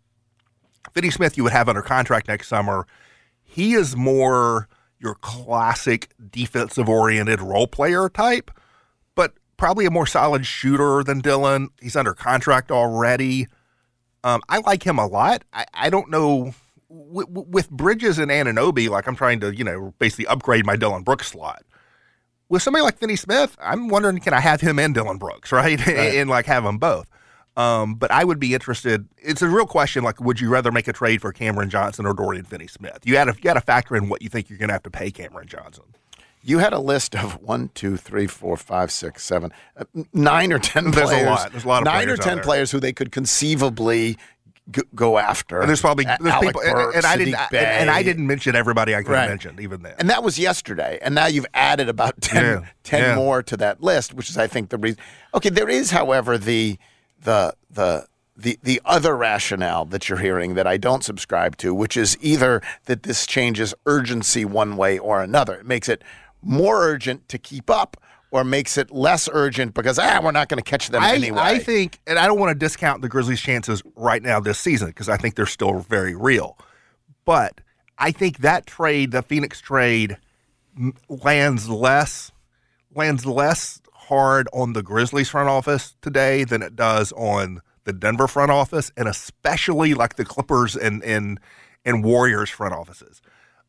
Finney 0.94 1.12
Smith, 1.12 1.36
you 1.36 1.44
would 1.44 1.52
have 1.52 1.68
under 1.68 1.82
contract 1.82 2.30
next 2.30 2.48
summer. 2.48 2.88
He 3.44 3.74
is 3.74 3.98
more 3.98 4.70
your 5.00 5.16
classic 5.16 6.10
defensive-oriented 6.32 7.42
role 7.42 7.68
player 7.68 8.10
type, 8.10 8.52
but 9.16 9.34
probably 9.58 9.86
a 9.86 9.92
more 9.92 10.08
solid 10.08 10.46
shooter 10.46 11.04
than 11.04 11.20
Dillon. 11.20 11.70
He's 11.82 11.96
under 11.96 12.14
contract 12.14 12.72
already. 12.72 13.48
Um, 14.24 14.42
I 14.50 14.60
like 14.60 14.84
him 14.84 15.00
a 15.00 15.08
lot. 15.08 15.44
I, 15.54 15.66
I 15.74 15.90
don't 15.90 16.10
know 16.10 16.54
with, 16.90 17.28
with 17.30 17.70
Bridges 17.70 18.18
and 18.18 18.32
Anunoby, 18.32 18.90
like 18.90 19.08
I'm 19.08 19.16
trying 19.16 19.40
to, 19.42 19.56
you 19.56 19.64
know, 19.64 19.94
basically 20.00 20.28
upgrade 20.28 20.66
my 20.66 20.76
Dillon 20.76 21.04
Brooks 21.04 21.28
slot. 21.28 21.64
With 22.50 22.62
somebody 22.62 22.84
like 22.84 22.98
Finney 22.98 23.18
Smith, 23.18 23.58
I'm 23.60 23.90
wondering 23.90 24.20
can 24.20 24.34
I 24.34 24.40
have 24.40 24.62
him 24.62 24.80
and 24.80 24.94
Dillon 24.94 25.18
Brooks, 25.18 25.52
right? 25.54 25.86
and, 25.88 26.30
like 26.30 26.46
have 26.46 26.64
them 26.64 26.78
both. 26.78 27.10
Um, 27.58 27.96
but 27.96 28.12
I 28.12 28.24
would 28.24 28.40
be 28.40 28.54
interested. 28.54 29.08
It's 29.18 29.42
a 29.42 29.48
real 29.50 29.66
question. 29.66 30.04
Like, 30.04 30.22
would 30.22 30.40
you 30.40 30.48
rather 30.50 30.72
make 30.72 30.88
a 30.88 30.94
trade 30.94 31.22
for 31.22 31.34
Cameron 31.34 31.70
Johnson 31.70 32.06
or 32.06 32.14
Dorian 32.14 32.46
Finney 32.46 32.68
Smith? 32.68 33.00
You 33.04 33.14
got 33.14 33.26
to 33.26 33.34
you 33.34 33.42
got 33.42 33.56
to 33.56 33.62
factor 33.62 33.96
in 33.96 34.08
what 34.10 34.22
you 34.22 34.30
think 34.30 34.50
you're 34.50 34.60
going 34.60 34.70
to 34.70 34.74
have 34.74 34.84
to 34.84 34.92
pay 34.92 35.10
Cameron 35.12 35.48
Johnson. 35.48 35.84
You 36.44 36.60
had 36.60 36.72
a 36.72 36.80
list 36.80 37.16
of 37.16 37.42
one, 37.42 37.72
two, 37.74 37.98
three, 37.98 38.28
four, 38.28 38.56
five, 38.58 38.92
six, 38.92 39.24
seven, 39.26 39.52
uh, 39.76 39.84
nine 40.14 40.54
or 40.54 40.60
ten 40.60 40.92
There's 40.92 41.10
a 41.12 41.26
lot. 41.26 41.52
There's 41.52 41.66
a 41.66 41.68
lot 41.68 41.80
of 41.82 41.86
nine 41.86 42.04
players 42.06 42.20
or 42.20 42.22
ten 42.24 42.40
players 42.42 42.72
who 42.72 42.80
they 42.80 42.94
could 42.94 43.12
conceivably 43.12 44.18
g- 44.72 44.82
go 44.94 45.18
after. 45.18 45.60
And 45.60 45.68
there's 45.68 45.82
probably 45.82 46.06
there's 46.06 46.20
Alec 46.32 46.50
people, 46.50 46.62
and- 46.62 46.94
and 46.96 47.06
I 47.06 47.18
didn't, 47.18 47.36
and, 47.36 47.56
and 47.56 47.90
I 47.90 48.04
didn't 48.04 48.28
mention 48.28 48.56
everybody 48.56 48.94
I 48.96 49.02
could 49.02 49.12
Right. 49.12 49.22
have 49.22 49.30
mentioned 49.30 49.60
even 49.60 49.82
then. 49.82 49.96
And 49.98 50.10
that 50.12 50.22
was 50.24 50.38
yesterday. 50.38 51.00
And 51.02 51.16
now 51.16 51.26
you've 51.26 51.48
added 51.56 51.90
about 51.90 52.22
10, 52.22 52.44
Yeah. 52.44 52.66
10 52.84 53.02
Yeah. 53.02 53.16
more 53.16 53.42
to 53.44 53.58
that 53.58 53.82
list, 53.82 54.14
which 54.14 54.30
is, 54.30 54.38
I 54.38 54.46
think, 54.48 54.70
the 54.70 54.78
reason. 54.78 55.00
Okay, 55.34 55.50
there 55.50 55.68
is, 55.68 55.90
however, 55.92 56.38
the 56.38 56.78
the 57.22 57.54
the 57.70 58.08
the 58.36 58.60
the 58.62 58.82
other 58.86 59.16
rationale 59.18 59.86
that 59.86 60.10
you're 60.10 60.20
hearing 60.20 60.56
that 60.56 60.68
I 60.68 60.78
don't 60.78 61.04
subscribe 61.04 61.58
to, 61.58 61.74
which 61.74 61.98
is 61.98 62.18
either 62.22 62.62
that 62.86 63.04
this 63.04 63.26
changes 63.26 63.74
urgency 63.86 64.46
one 64.46 64.78
way 64.78 65.00
or 65.00 65.22
another. 65.22 65.56
It 65.56 65.66
makes 65.66 65.90
it 65.90 66.04
more 66.42 66.84
urgent 66.84 67.28
to 67.30 67.38
keep 67.38 67.70
up, 67.70 67.98
or 68.32 68.44
makes 68.44 68.78
it 68.78 68.92
less 68.92 69.30
urgent 69.32 69.74
because 69.74 69.98
ah, 69.98 70.20
we're 70.22 70.32
not 70.32 70.50
going 70.50 70.62
to 70.62 70.70
catch 70.70 70.90
them 70.90 71.04
I, 71.04 71.16
anyway. 71.16 71.40
I 71.40 71.60
think, 71.60 72.00
and 72.06 72.20
I 72.20 72.28
don't 72.28 72.40
want 72.40 72.52
to 72.52 72.56
discount 72.56 73.02
the 73.02 73.10
Grizzlies' 73.10 73.42
chances 73.42 73.82
right 73.96 74.22
now 74.22 74.40
this 74.40 74.60
season 74.60 74.90
because 74.90 75.10
I 75.10 75.18
think 75.18 75.36
they're 75.36 75.46
still 75.46 75.80
very 75.80 76.16
real. 76.16 76.58
But 77.26 77.62
I 77.98 78.12
think 78.12 78.40
that 78.40 78.68
trade, 78.68 79.12
the 79.12 79.22
Phoenix 79.22 79.60
trade, 79.60 80.18
lands 81.10 81.70
less 81.70 82.32
lands 82.94 83.26
less 83.26 83.82
hard 84.08 84.48
on 84.54 84.74
the 84.74 84.84
Grizzlies 84.84 85.30
front 85.30 85.50
office 85.50 85.96
today 86.02 86.44
than 86.44 86.62
it 86.62 86.76
does 86.76 87.12
on 87.14 87.62
the 87.84 87.94
Denver 87.94 88.28
front 88.28 88.52
office, 88.52 88.92
and 88.98 89.08
especially 89.08 89.94
like 89.94 90.16
the 90.16 90.26
Clippers 90.26 90.76
and 90.76 91.04
and 91.04 91.40
and 91.86 92.04
Warriors 92.04 92.50
front 92.50 92.74
offices. 92.74 93.22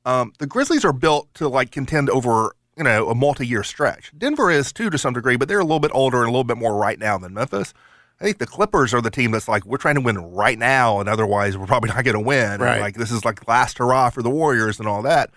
Um, 0.05 0.33
the 0.39 0.47
Grizzlies 0.47 0.85
are 0.85 0.93
built 0.93 1.33
to 1.35 1.49
like 1.49 1.71
contend 1.71 2.11
over 2.11 2.53
you 2.77 2.85
know 2.85 3.09
a 3.09 3.15
multi-year 3.15 3.63
stretch. 3.63 4.13
Denver 4.17 4.51
is 4.51 4.73
too 4.73 4.91
to 4.91 4.99
some 4.99 5.15
degree, 5.15 5.37
but 5.37 5.49
they're 5.49 5.61
a 5.61 5.65
little 5.65 5.81
bit 5.81 5.91
older 5.95 6.19
and 6.19 6.27
a 6.29 6.31
little 6.31 6.45
bit 6.45 6.57
more 6.59 6.77
right 6.77 6.99
now 6.99 7.19
than 7.19 7.35
Memphis. 7.35 7.75
I 8.21 8.25
think 8.25 8.39
the 8.39 8.47
Clippers 8.47 8.93
are 8.93 9.01
the 9.01 9.11
team 9.13 9.31
that's 9.31 9.47
like 9.47 9.65
we're 9.65 9.77
trying 9.79 9.95
to 9.95 10.01
win 10.01 10.19
right 10.19 10.59
now, 10.59 10.99
and 10.99 11.09
otherwise 11.09 11.57
we're 11.57 11.67
probably 11.67 11.91
not 11.91 12.03
going 12.05 12.15
to 12.15 12.21
win. 12.21 12.53
And, 12.53 12.61
Right. 12.63 12.81
like 12.81 12.97
this 12.97 13.13
is 13.13 13.25
like 13.25 13.47
last 13.47 13.79
hurrah 13.79 14.11
for 14.11 14.23
the 14.23 14.31
Warriors 14.31 14.81
and 14.81 14.89
all 14.89 15.03
that. 15.03 15.31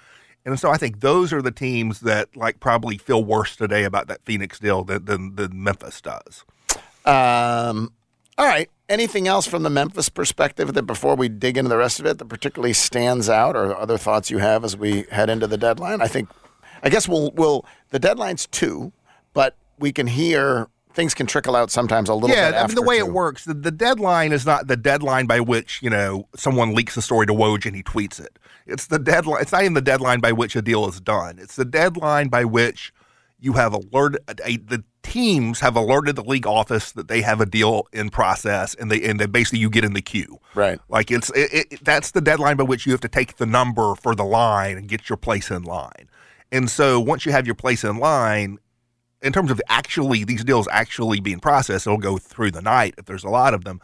And 0.45 0.59
so 0.59 0.71
I 0.71 0.77
think 0.77 1.01
those 1.01 1.31
are 1.31 1.41
the 1.41 1.51
teams 1.51 1.99
that 2.01 2.35
like 2.35 2.59
probably 2.59 2.97
feel 2.97 3.23
worse 3.23 3.55
today 3.55 3.83
about 3.83 4.07
that 4.07 4.23
Phoenix 4.25 4.59
deal 4.59 4.83
than 4.83 5.05
than, 5.05 5.35
than 5.35 5.63
Memphis 5.63 6.01
does. 6.01 6.45
Um, 7.05 7.93
all 8.37 8.47
right. 8.47 8.69
Anything 8.89 9.27
else 9.27 9.47
from 9.47 9.63
the 9.63 9.69
Memphis 9.69 10.09
perspective 10.09 10.73
that 10.73 10.83
before 10.83 11.15
we 11.15 11.29
dig 11.29 11.57
into 11.57 11.69
the 11.69 11.77
rest 11.77 11.99
of 11.99 12.05
it 12.05 12.17
that 12.17 12.25
particularly 12.25 12.73
stands 12.73 13.29
out, 13.29 13.55
or 13.55 13.75
other 13.77 13.97
thoughts 13.97 14.29
you 14.29 14.39
have 14.39 14.65
as 14.65 14.75
we 14.75 15.03
head 15.11 15.29
into 15.29 15.47
the 15.47 15.57
deadline? 15.57 16.01
I 16.01 16.07
think, 16.07 16.27
I 16.83 16.89
guess 16.89 17.07
we'll 17.07 17.31
we'll 17.31 17.65
the 17.91 17.99
deadline's 17.99 18.47
two, 18.47 18.91
but 19.33 19.55
we 19.79 19.91
can 19.93 20.07
hear 20.07 20.67
things 20.93 21.13
can 21.13 21.27
trickle 21.27 21.55
out 21.55 21.71
sometimes 21.71 22.09
a 22.09 22.13
little 22.13 22.29
yeah, 22.29 22.49
bit. 22.49 22.55
Yeah, 22.55 22.63
I 22.63 22.67
mean, 22.67 22.75
the 22.75 22.81
way 22.81 22.99
two. 22.99 23.05
it 23.05 23.11
works, 23.11 23.45
the, 23.45 23.53
the 23.53 23.71
deadline 23.71 24.31
is 24.31 24.45
not 24.45 24.67
the 24.67 24.77
deadline 24.77 25.25
by 25.25 25.39
which 25.39 25.81
you 25.81 25.89
know 25.89 26.27
someone 26.35 26.73
leaks 26.73 26.97
a 26.97 27.01
story 27.01 27.25
to 27.27 27.33
Woj 27.33 27.65
and 27.65 27.75
he 27.75 27.83
tweets 27.83 28.19
it. 28.19 28.37
It's 28.65 28.87
the 28.87 28.99
deadline. 28.99 29.41
It's 29.41 29.51
not 29.51 29.61
even 29.61 29.73
the 29.73 29.81
deadline 29.81 30.19
by 30.19 30.31
which 30.31 30.55
a 30.55 30.61
deal 30.61 30.87
is 30.87 30.99
done. 30.99 31.39
It's 31.39 31.55
the 31.55 31.65
deadline 31.65 32.29
by 32.29 32.45
which 32.45 32.93
you 33.39 33.53
have 33.53 33.73
alerted 33.73 34.21
a, 34.45 34.57
the 34.57 34.83
teams 35.03 35.59
have 35.59 35.75
alerted 35.75 36.15
the 36.15 36.23
league 36.23 36.45
office 36.45 36.91
that 36.91 37.07
they 37.07 37.21
have 37.21 37.41
a 37.41 37.45
deal 37.45 37.87
in 37.91 38.09
process, 38.09 38.75
and 38.75 38.91
they 38.91 39.01
and 39.03 39.19
they 39.19 39.25
basically 39.25 39.59
you 39.59 39.69
get 39.69 39.83
in 39.83 39.93
the 39.93 40.01
queue. 40.01 40.39
Right. 40.55 40.79
Like 40.89 41.11
it's 41.11 41.29
it, 41.31 41.67
it, 41.71 41.83
that's 41.83 42.11
the 42.11 42.21
deadline 42.21 42.57
by 42.57 42.63
which 42.63 42.85
you 42.85 42.91
have 42.91 43.01
to 43.01 43.09
take 43.09 43.37
the 43.37 43.45
number 43.45 43.95
for 43.95 44.15
the 44.15 44.23
line 44.23 44.77
and 44.77 44.87
get 44.87 45.09
your 45.09 45.17
place 45.17 45.49
in 45.49 45.63
line. 45.63 46.09
And 46.51 46.69
so 46.69 46.99
once 46.99 47.25
you 47.25 47.31
have 47.31 47.45
your 47.45 47.55
place 47.55 47.83
in 47.83 47.97
line, 47.97 48.59
in 49.21 49.33
terms 49.33 49.51
of 49.51 49.61
actually 49.69 50.23
these 50.23 50.43
deals 50.43 50.67
actually 50.71 51.19
being 51.19 51.39
processed, 51.39 51.87
it'll 51.87 51.97
go 51.97 52.17
through 52.17 52.51
the 52.51 52.61
night 52.61 52.95
if 52.97 53.05
there's 53.05 53.23
a 53.23 53.29
lot 53.29 53.53
of 53.53 53.63
them. 53.63 53.79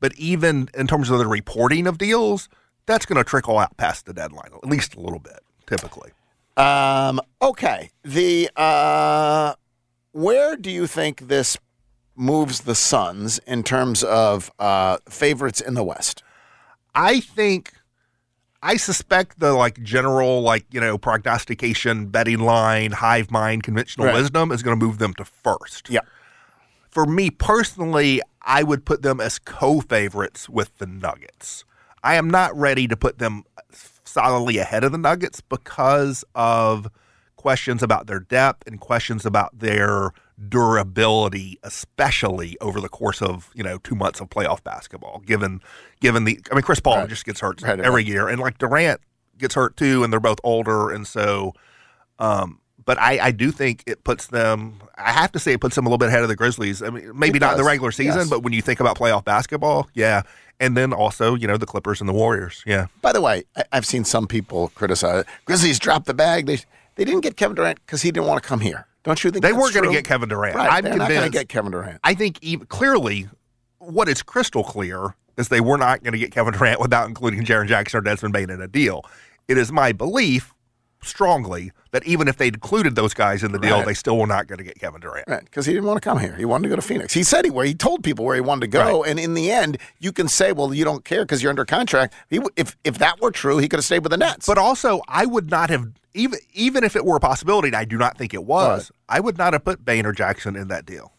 But 0.00 0.14
even 0.16 0.68
in 0.74 0.86
terms 0.86 1.10
of 1.10 1.18
the 1.18 1.26
reporting 1.26 1.86
of 1.86 1.98
deals, 1.98 2.48
that's 2.86 3.06
going 3.06 3.16
to 3.16 3.24
trickle 3.24 3.58
out 3.58 3.76
past 3.76 4.06
the 4.06 4.12
deadline, 4.12 4.50
at 4.52 4.68
least 4.68 4.96
a 4.96 5.00
little 5.00 5.20
bit, 5.20 5.40
typically. 5.66 6.10
Um, 6.56 7.20
okay. 7.40 7.90
The 8.02 8.50
uh, 8.56 9.54
where 10.12 10.56
do 10.56 10.70
you 10.70 10.86
think 10.86 11.28
this 11.28 11.56
moves 12.14 12.60
the 12.60 12.74
Suns 12.74 13.38
in 13.46 13.62
terms 13.62 14.02
of 14.04 14.50
uh, 14.58 14.98
favorites 15.08 15.60
in 15.60 15.74
the 15.74 15.84
West? 15.84 16.22
I 16.94 17.20
think, 17.20 17.72
I 18.62 18.76
suspect 18.76 19.40
the 19.40 19.52
like 19.52 19.82
general 19.82 20.40
like 20.42 20.64
you 20.70 20.80
know 20.80 20.96
prognostication 20.98 22.06
betting 22.06 22.40
line, 22.40 22.92
hive 22.92 23.30
mind, 23.30 23.62
conventional 23.64 24.06
Right. 24.06 24.14
wisdom 24.14 24.52
is 24.52 24.62
going 24.62 24.78
to 24.78 24.84
move 24.84 24.98
them 24.98 25.14
to 25.14 25.24
first. 25.24 25.90
Yeah. 25.90 26.00
For 26.90 27.06
me 27.06 27.30
personally, 27.30 28.20
I 28.42 28.62
would 28.62 28.84
put 28.84 29.02
them 29.02 29.20
as 29.20 29.38
co-favorites 29.38 30.48
with 30.48 30.76
the 30.78 30.86
Nuggets. 30.86 31.64
I 32.04 32.16
am 32.16 32.28
not 32.28 32.54
ready 32.56 32.86
to 32.86 32.96
put 32.96 33.18
them 33.18 33.44
uh, 33.56 33.62
solidly 34.04 34.58
ahead 34.58 34.84
of 34.84 34.92
the 34.92 34.98
Nuggets 34.98 35.40
because 35.40 36.24
of 36.34 36.88
questions 37.36 37.82
about 37.82 38.06
their 38.06 38.20
depth 38.20 38.66
and 38.66 38.78
questions 38.78 39.24
about 39.24 39.58
their 39.58 40.12
durability, 40.48 41.58
especially 41.62 42.56
over 42.60 42.80
the 42.80 42.88
course 42.88 43.22
of 43.22 43.50
you 43.54 43.62
know 43.62 43.78
two 43.78 43.94
months 43.94 44.20
of 44.20 44.28
playoff 44.30 44.62
basketball. 44.62 45.20
Given 45.26 45.60
given 46.00 46.24
the, 46.24 46.40
I 46.50 46.54
mean, 46.54 46.62
Chris 46.62 46.80
Paul 46.80 46.98
Right. 46.98 47.08
just 47.08 47.24
gets 47.24 47.40
hurt 47.40 47.62
Right, 47.62 47.80
every 47.80 48.04
year, 48.04 48.28
and 48.28 48.40
like 48.40 48.58
Durant 48.58 49.00
gets 49.38 49.54
hurt 49.54 49.76
too, 49.76 50.02
and 50.04 50.12
they're 50.12 50.20
both 50.20 50.40
older, 50.44 50.90
and 50.90 51.06
so. 51.06 51.52
Um, 52.18 52.58
but 52.84 52.98
I, 52.98 53.26
I 53.26 53.30
do 53.30 53.52
think 53.52 53.84
it 53.86 54.02
puts 54.02 54.26
them. 54.26 54.80
I 54.96 55.12
have 55.12 55.30
to 55.32 55.38
say 55.38 55.52
it 55.52 55.60
puts 55.60 55.76
them 55.76 55.86
a 55.86 55.88
little 55.88 55.98
bit 55.98 56.08
ahead 56.08 56.22
of 56.22 56.28
the 56.28 56.34
Grizzlies. 56.34 56.82
I 56.82 56.90
mean, 56.90 57.12
maybe 57.16 57.36
It 57.36 57.40
not 57.40 57.52
in 57.52 57.58
the 57.58 57.64
regular 57.64 57.92
season, 57.92 58.22
yes. 58.22 58.28
but 58.30 58.42
when 58.42 58.52
you 58.52 58.60
think 58.60 58.80
about 58.80 58.98
playoff 58.98 59.24
basketball, 59.24 59.88
yeah. 59.94 60.22
And 60.58 60.76
then 60.76 60.92
also, 60.92 61.34
you 61.36 61.46
know, 61.46 61.56
the 61.56 61.66
Clippers 61.66 62.00
and 62.00 62.08
the 62.08 62.12
Warriors, 62.12 62.62
yeah. 62.66 62.86
By 63.00 63.12
the 63.12 63.20
way, 63.20 63.44
I, 63.56 63.64
I've 63.72 63.86
seen 63.86 64.04
some 64.04 64.26
people 64.26 64.68
criticize. 64.74 65.24
Grizzlies 65.44 65.78
dropped 65.78 66.06
the 66.06 66.14
bag. 66.14 66.46
They 66.46 66.58
they 66.96 67.04
didn't 67.04 67.20
get 67.20 67.36
Kevin 67.36 67.54
Durant 67.54 67.78
because 67.86 68.02
he 68.02 68.10
didn't 68.10 68.26
want 68.26 68.42
to 68.42 68.48
come 68.48 68.60
here. 68.60 68.86
Don't 69.04 69.22
you 69.24 69.30
think 69.30 69.42
They 69.44 69.52
weren't 69.52 69.74
going 69.74 69.86
to 69.88 69.92
get 69.92 70.04
Kevin 70.04 70.28
Durant. 70.28 70.56
Right, 70.56 70.72
I'm 70.72 70.84
they're 70.84 70.92
not 70.96 71.08
going 71.08 71.08
to 71.08 71.14
convinced. 71.14 71.32
get 71.32 71.48
Kevin 71.48 71.72
Durant. 71.72 72.00
I 72.04 72.14
think 72.14 72.38
even 72.42 72.66
clearly, 72.66 73.28
what 73.78 74.08
is 74.08 74.22
crystal 74.22 74.62
clear 74.64 75.14
is 75.36 75.48
they 75.48 75.60
were 75.60 75.78
not 75.78 76.02
going 76.02 76.12
to 76.12 76.18
get 76.18 76.30
Kevin 76.30 76.52
Durant 76.52 76.80
without 76.80 77.08
including 77.08 77.44
Jaren 77.44 77.66
Jackson 77.66 77.98
or 77.98 78.00
Desmond 78.00 78.32
Bane 78.32 78.50
in 78.50 78.60
a 78.60 78.68
deal. 78.68 79.04
It 79.48 79.58
is 79.58 79.72
my 79.72 79.92
belief, 79.92 80.51
strongly, 81.02 81.72
that 81.90 82.04
even 82.06 82.28
if 82.28 82.36
they 82.36 82.46
included 82.48 82.94
those 82.94 83.12
guys 83.14 83.42
in 83.42 83.52
the 83.52 83.58
deal, 83.58 83.78
Right. 83.78 83.86
they 83.86 83.94
still 83.94 84.16
were 84.18 84.26
not 84.26 84.46
going 84.46 84.58
to 84.58 84.64
get 84.64 84.78
Kevin 84.78 85.00
Durant. 85.00 85.28
Right, 85.28 85.44
because 85.44 85.66
he 85.66 85.72
didn't 85.72 85.86
want 85.86 86.00
to 86.02 86.08
come 86.08 86.18
here. 86.18 86.34
He 86.36 86.44
wanted 86.44 86.64
to 86.64 86.68
go 86.70 86.76
to 86.76 86.82
Phoenix. 86.82 87.12
He 87.12 87.22
said 87.22 87.44
he 87.44 87.50
where 87.50 87.66
he 87.66 87.74
told 87.74 88.02
people 88.04 88.24
where 88.24 88.34
he 88.34 88.40
wanted 88.40 88.62
to 88.62 88.66
go, 88.68 89.02
Right. 89.02 89.10
and 89.10 89.18
in 89.20 89.34
the 89.34 89.50
end, 89.50 89.78
you 89.98 90.12
can 90.12 90.28
say, 90.28 90.52
"Well, 90.52 90.72
you 90.72 90.84
don't 90.84 91.04
care 91.04 91.24
because 91.24 91.42
you're 91.42 91.50
under 91.50 91.64
contract." 91.64 92.14
He, 92.30 92.40
if 92.56 92.76
if 92.84 92.98
that 92.98 93.20
were 93.20 93.30
true, 93.30 93.58
he 93.58 93.68
could 93.68 93.78
have 93.78 93.84
stayed 93.84 94.00
with 94.04 94.10
the 94.12 94.16
Nets. 94.16 94.46
But 94.46 94.58
also, 94.58 95.02
I 95.08 95.26
would 95.26 95.50
not 95.50 95.70
have 95.70 95.88
even 96.14 96.38
even 96.54 96.84
if 96.84 96.96
it 96.96 97.04
were 97.04 97.16
a 97.16 97.20
possibility, 97.20 97.68
and 97.68 97.76
I 97.76 97.84
do 97.84 97.98
not 97.98 98.16
think 98.16 98.32
it 98.34 98.44
was. 98.44 98.90
I 99.08 99.20
would 99.20 99.38
not 99.38 99.52
have 99.52 99.64
put 99.64 99.84
Bane 99.84 100.06
or 100.06 100.12
Jackson 100.12 100.56
in 100.56 100.68
that 100.68 100.86
deal. 100.86 101.12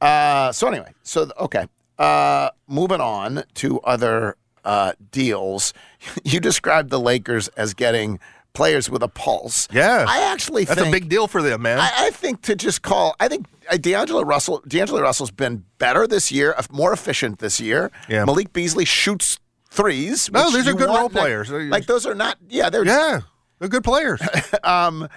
Uh, 0.00 0.50
so 0.52 0.66
anyway, 0.68 0.92
so 1.02 1.30
okay, 1.38 1.66
uh, 1.98 2.50
moving 2.66 3.00
on 3.00 3.44
to 3.54 3.78
other 3.80 4.36
uh, 4.64 4.92
deals, 5.12 5.72
you 6.24 6.40
described 6.40 6.90
the 6.90 6.98
Lakers 7.00 7.48
as 7.48 7.72
getting 7.74 8.18
players 8.54 8.90
with 8.90 9.02
a 9.02 9.08
pulse. 9.08 9.68
Yeah. 9.72 10.04
I 10.08 10.32
actually 10.32 10.64
That's 10.64 10.80
think 10.80 10.94
a 10.94 10.98
big 11.00 11.08
deal 11.08 11.26
for 11.26 11.42
them, 11.42 11.62
man. 11.62 11.78
I, 11.78 11.90
I 11.96 12.10
think 12.10 12.42
to 12.42 12.54
just 12.54 12.82
call, 12.82 13.16
I 13.18 13.28
think 13.28 13.46
uh, 13.70 13.76
D'Angelo 13.76 14.22
Russell, 14.22 14.62
D'Angelo 14.66 15.00
Russell's 15.00 15.30
been 15.30 15.64
better 15.78 16.06
this 16.06 16.30
year, 16.30 16.54
uh, 16.56 16.62
more 16.70 16.92
efficient 16.92 17.38
this 17.38 17.60
year. 17.60 17.90
Yeah. 18.08 18.24
Malik 18.24 18.52
Beasley 18.52 18.84
shoots 18.84 19.38
threes. 19.70 20.30
No, 20.30 20.50
these 20.50 20.68
are 20.68 20.74
good 20.74 20.88
role 20.88 21.08
players. 21.08 21.50
Like 21.50 21.86
those 21.86 22.06
are 22.06 22.14
not. 22.14 22.38
Yeah, 22.48 22.70
they're. 22.70 22.84
yeah, 22.84 23.20
they're 23.58 23.68
good 23.68 23.84
players. 23.84 24.20
um, 24.64 25.08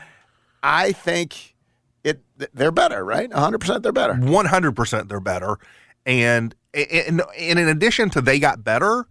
I 0.64 0.94
think 0.94 1.56
it. 2.04 2.22
They're 2.54 2.72
better, 2.72 3.04
right? 3.04 3.30
100. 3.30 3.60
percent 3.60 3.84
They're 3.84 3.92
better. 3.92 4.14
100% 4.14 5.10
they're 5.10 5.20
better. 5.20 5.58
And, 6.06 6.54
and, 6.74 7.22
and 7.38 7.60
in 7.60 7.68
addition 7.68 8.10
to 8.12 8.22
they 8.22 8.38
got 8.40 8.64
better, 8.64 9.08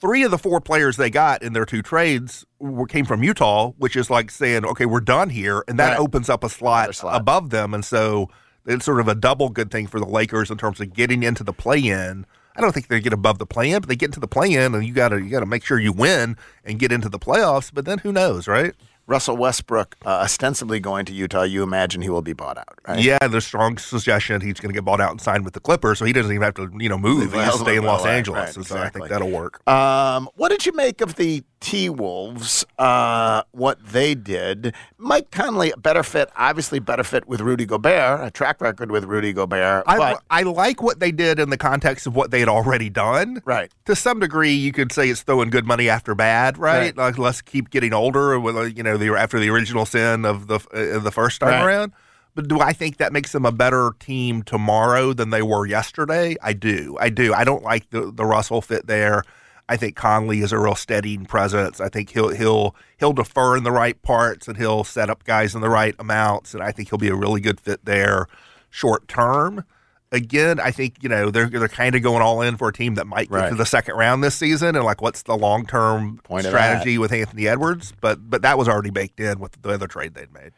three 0.00 0.22
of 0.22 0.30
the 0.30 0.38
four 0.38 0.60
players 0.60 0.96
they 0.96 1.10
got 1.10 1.42
in 1.42 1.52
their 1.52 1.64
two 1.66 1.82
trades 1.82 2.44
were, 2.58 2.86
came 2.86 3.04
from 3.04 3.22
Utah, 3.22 3.72
which 3.78 3.96
is 3.96 4.10
like 4.10 4.30
saying, 4.30 4.64
okay, 4.64 4.86
we're 4.86 5.00
done 5.00 5.30
here. 5.30 5.64
And 5.68 5.78
that 5.78 5.90
Right. 5.92 5.98
opens 5.98 6.28
up 6.28 6.44
a 6.44 6.48
slot, 6.48 6.94
slot. 6.94 7.20
above 7.20 7.50
them. 7.50 7.74
And 7.74 7.84
so 7.84 8.28
it's 8.66 8.84
sort 8.84 9.00
of 9.00 9.08
a 9.08 9.14
double 9.14 9.48
good 9.48 9.70
thing 9.70 9.86
for 9.86 9.98
the 9.98 10.06
Lakers 10.06 10.50
in 10.50 10.58
terms 10.58 10.80
of 10.80 10.92
getting 10.92 11.22
into 11.22 11.42
the 11.42 11.52
play 11.52 11.78
in. 11.80 12.26
I 12.56 12.60
don't 12.60 12.72
think 12.72 12.88
they 12.88 13.00
get 13.00 13.12
above 13.12 13.38
the 13.38 13.46
play 13.46 13.70
in, 13.70 13.80
but 13.80 13.88
they 13.88 13.94
get 13.96 14.06
into 14.06 14.20
the 14.20 14.26
play 14.28 14.52
in 14.52 14.74
and 14.74 14.84
you 14.84 14.92
gotta 14.92 15.22
you 15.22 15.30
gotta 15.30 15.46
make 15.46 15.64
sure 15.64 15.78
you 15.78 15.92
win 15.92 16.36
and 16.64 16.78
get 16.78 16.90
into 16.90 17.08
the 17.08 17.18
playoffs. 17.18 17.70
But 17.72 17.84
then 17.84 17.98
who 17.98 18.10
knows, 18.12 18.48
right? 18.48 18.74
Russell 19.08 19.38
Westbrook, 19.38 19.96
uh, 20.04 20.10
ostensibly 20.10 20.80
going 20.80 21.06
to 21.06 21.14
Utah. 21.14 21.42
You 21.42 21.62
imagine 21.62 22.02
he 22.02 22.10
will 22.10 22.22
be 22.22 22.34
bought 22.34 22.58
out, 22.58 22.78
right? 22.86 23.02
Yeah, 23.02 23.26
there's 23.26 23.46
strong 23.46 23.78
suggestion 23.78 24.40
he's 24.42 24.60
going 24.60 24.68
to 24.68 24.74
get 24.74 24.84
bought 24.84 25.00
out 25.00 25.10
and 25.10 25.20
signed 25.20 25.44
with 25.44 25.54
the 25.54 25.60
Clippers, 25.60 25.98
so 25.98 26.04
he 26.04 26.12
doesn't 26.12 26.30
even 26.30 26.42
have 26.42 26.54
to, 26.54 26.70
you 26.78 26.90
know, 26.90 26.98
move. 26.98 27.32
He'll 27.32 27.52
stay 27.52 27.76
in 27.76 27.84
Los 27.84 28.04
Angeles. 28.04 28.56
right, 28.56 28.66
so 28.66 28.78
I 28.78 28.90
think 28.90 29.08
that'll 29.08 29.30
work. 29.30 29.66
Um, 29.66 30.28
what 30.36 30.50
did 30.50 30.66
you 30.66 30.72
make 30.72 31.00
of 31.00 31.16
the 31.16 31.42
T 31.60 31.88
Wolves? 31.88 32.64
Uh, 32.78 33.42
what 33.50 33.84
they 33.84 34.14
did? 34.14 34.74
Mike 34.96 35.30
Conley, 35.30 35.72
better 35.76 36.02
fit, 36.02 36.30
obviously 36.36 36.78
better 36.78 37.02
fit 37.04 37.26
with 37.28 37.40
Rudy 37.40 37.66
Gobert, 37.66 38.20
a 38.26 38.30
track 38.30 38.60
record 38.60 38.90
with 38.90 39.04
Rudy 39.04 39.32
Gobert. 39.32 39.84
I, 39.86 40.16
I 40.30 40.42
like 40.42 40.82
what 40.82 41.00
they 41.00 41.10
did 41.10 41.38
in 41.38 41.50
the 41.50 41.56
context 41.56 42.06
of 42.06 42.14
what 42.14 42.30
they 42.30 42.40
had 42.40 42.48
already 42.48 42.90
done. 42.90 43.42
right, 43.44 43.72
To 43.86 43.96
some 43.96 44.20
degree, 44.20 44.52
you 44.52 44.72
could 44.72 44.92
say 44.92 45.08
it's 45.08 45.22
throwing 45.22 45.50
good 45.50 45.66
money 45.66 45.88
after 45.88 46.14
bad, 46.14 46.58
right? 46.58 46.78
Right. 46.78 46.96
Like 46.96 47.18
let's 47.18 47.42
keep 47.42 47.70
getting 47.70 47.92
older, 47.92 48.38
with 48.38 48.56
uh, 48.56 48.62
you 48.62 48.82
know, 48.82 48.96
the 48.96 49.08
after 49.16 49.38
the 49.40 49.50
original 49.50 49.84
sin 49.86 50.24
of 50.24 50.46
the 50.46 50.56
uh, 50.72 50.98
the 51.00 51.12
first 51.12 51.40
time 51.40 51.50
Right. 51.50 51.64
around. 51.64 51.92
But 52.34 52.46
do 52.46 52.60
I 52.60 52.72
think 52.72 52.98
that 52.98 53.12
makes 53.12 53.32
them 53.32 53.44
a 53.44 53.50
better 53.50 53.90
team 53.98 54.44
tomorrow 54.44 55.12
than 55.12 55.30
they 55.30 55.42
were 55.42 55.66
yesterday? 55.66 56.36
I 56.40 56.52
do. 56.52 56.96
I 57.00 57.08
do. 57.10 57.34
I 57.34 57.42
don't 57.42 57.64
like 57.64 57.90
the 57.90 58.12
the 58.12 58.24
Russell 58.24 58.62
fit 58.62 58.86
there. 58.86 59.24
I 59.68 59.76
think 59.76 59.96
Conley 59.96 60.40
is 60.40 60.50
a 60.52 60.58
real 60.58 60.74
steadying 60.74 61.26
presence. 61.26 61.80
I 61.80 61.88
think 61.88 62.10
he'll 62.10 62.30
he'll 62.30 62.74
he'll 62.98 63.12
defer 63.12 63.56
in 63.56 63.64
the 63.64 63.70
right 63.72 64.00
parts 64.02 64.48
and 64.48 64.56
he'll 64.56 64.82
set 64.84 65.10
up 65.10 65.24
guys 65.24 65.54
in 65.54 65.60
the 65.60 65.68
right 65.68 65.94
amounts, 65.98 66.54
and 66.54 66.62
I 66.62 66.72
think 66.72 66.88
he'll 66.88 66.98
be 66.98 67.08
a 67.08 67.14
really 67.14 67.40
good 67.40 67.60
fit 67.60 67.84
there 67.84 68.26
short 68.70 69.08
term. 69.08 69.64
Again, 70.10 70.58
I 70.58 70.70
think 70.70 71.02
you 71.02 71.08
know 71.10 71.30
they're 71.30 71.50
they're 71.50 71.68
kind 71.68 71.94
of 71.94 72.00
going 72.02 72.22
all 72.22 72.40
in 72.40 72.56
for 72.56 72.68
a 72.68 72.72
team 72.72 72.94
that 72.94 73.06
might 73.06 73.28
get 73.28 73.36
Right. 73.36 73.48
to 73.50 73.54
the 73.54 73.66
second 73.66 73.94
round 73.96 74.24
this 74.24 74.34
season, 74.36 74.74
and 74.74 74.82
like 74.84 75.02
what's 75.02 75.20
the 75.22 75.36
long 75.36 75.66
term 75.66 76.18
strategy 76.48 76.96
with 76.96 77.12
Anthony 77.12 77.46
Edwards? 77.46 77.92
But 78.00 78.30
but 78.30 78.40
that 78.40 78.56
was 78.56 78.68
already 78.68 78.88
baked 78.88 79.20
in 79.20 79.38
with 79.38 79.60
the 79.60 79.68
other 79.68 79.86
trade 79.86 80.14
they'd 80.14 80.32
made. 80.32 80.52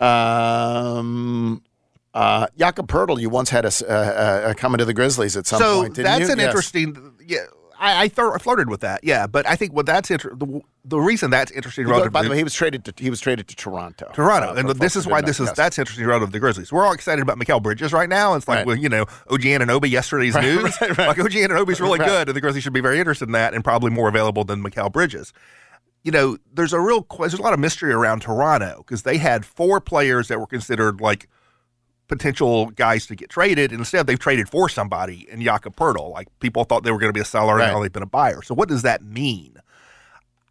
um, 0.00 1.62
uh, 2.14 2.46
Jakob 2.56 2.88
Poeltl, 2.88 3.20
you 3.20 3.28
once 3.28 3.50
had 3.50 3.64
a, 3.64 3.70
uh, 3.88 3.92
uh, 4.50 4.54
coming 4.54 4.78
to 4.78 4.84
the 4.84 4.94
Grizzlies 4.94 5.36
at 5.36 5.46
some 5.46 5.58
so 5.58 5.80
point. 5.82 5.94
Didn't 5.96 6.04
that's 6.04 6.26
you? 6.28 6.32
an 6.32 6.38
Yes. 6.38 6.46
interesting. 6.46 7.12
Yeah, 7.26 7.38
I, 7.84 8.02
I 8.04 8.08
thir- 8.08 8.38
flirted 8.38 8.68
with 8.70 8.80
that. 8.80 9.00
Yeah, 9.04 9.26
but 9.26 9.46
I 9.46 9.56
think 9.56 9.72
what 9.72 9.86
that's 9.86 10.10
inter- 10.10 10.34
the, 10.34 10.60
the 10.84 10.98
reason 10.98 11.30
that's 11.30 11.50
interesting. 11.52 11.84
By 11.84 11.90
relative 11.92 12.12
the 12.12 12.30
way, 12.30 12.36
he 12.36 12.44
was 12.44 12.54
traded 12.54 12.84
to 12.86 12.94
he 12.96 13.10
was 13.10 13.20
traded 13.20 13.48
to 13.48 13.56
Toronto. 13.56 14.10
Toronto, 14.14 14.50
Uh, 14.50 14.54
and 14.54 14.68
this 14.80 14.96
is 14.96 15.06
why 15.06 15.20
this 15.20 15.40
is 15.40 15.52
that's 15.52 15.78
interesting 15.78 16.06
relative 16.06 16.28
to 16.28 16.32
the 16.32 16.40
Grizzlies. 16.40 16.72
We're 16.72 16.84
all 16.86 16.92
excited 16.92 17.22
about 17.22 17.38
Mikal 17.38 17.62
Bridges 17.62 17.92
right 17.92 18.08
now. 18.08 18.34
It's 18.34 18.48
like 18.48 18.58
Right. 18.58 18.66
well, 18.66 18.76
you 18.76 18.88
know 18.88 19.02
OG 19.30 19.42
Anunoby 19.42 19.90
yesterday's 19.90 20.34
Right, 20.36 20.44
news. 20.44 20.80
right, 20.80 20.96
right. 20.98 21.08
Like 21.08 21.18
OG 21.18 21.32
Anunoby's 21.32 21.80
really 21.80 21.98
Right. 21.98 22.08
good, 22.08 22.28
and 22.28 22.36
the 22.36 22.40
Grizzlies 22.40 22.62
should 22.62 22.72
be 22.72 22.80
very 22.80 22.98
interested 22.98 23.28
in 23.28 23.32
that, 23.32 23.54
and 23.54 23.62
probably 23.62 23.90
more 23.90 24.08
available 24.08 24.44
than 24.44 24.62
Mikal 24.62 24.90
Bridges. 24.90 25.32
You 26.02 26.12
know, 26.12 26.36
there's 26.52 26.72
a 26.72 26.80
real 26.80 27.06
there's 27.18 27.34
a 27.34 27.40
lot 27.42 27.54
of 27.54 27.58
mystery 27.60 27.92
around 27.92 28.20
Toronto 28.20 28.78
because 28.78 29.02
they 29.02 29.16
had 29.18 29.44
four 29.46 29.80
players 29.80 30.28
that 30.28 30.38
were 30.38 30.46
considered 30.46 31.00
like 31.00 31.28
potential 32.08 32.66
guys 32.70 33.06
to 33.06 33.16
get 33.16 33.30
traded, 33.30 33.70
and 33.70 33.80
instead 33.80 34.06
they've 34.06 34.18
traded 34.18 34.48
for 34.48 34.68
somebody 34.68 35.26
in 35.30 35.40
Jakob 35.42 35.74
Poeltl. 35.76 36.12
Like 36.12 36.28
people 36.40 36.64
thought 36.64 36.84
they 36.84 36.90
were 36.92 36.98
going 36.98 37.08
to 37.10 37.14
be 37.16 37.20
a 37.20 37.24
seller, 37.24 37.56
Right. 37.56 37.64
and 37.64 37.72
now 37.74 37.80
they've 37.82 37.92
been 37.92 38.02
a 38.02 38.06
buyer. 38.06 38.42
So 38.42 38.54
what 38.54 38.68
does 38.68 38.82
that 38.82 39.02
mean? 39.02 39.56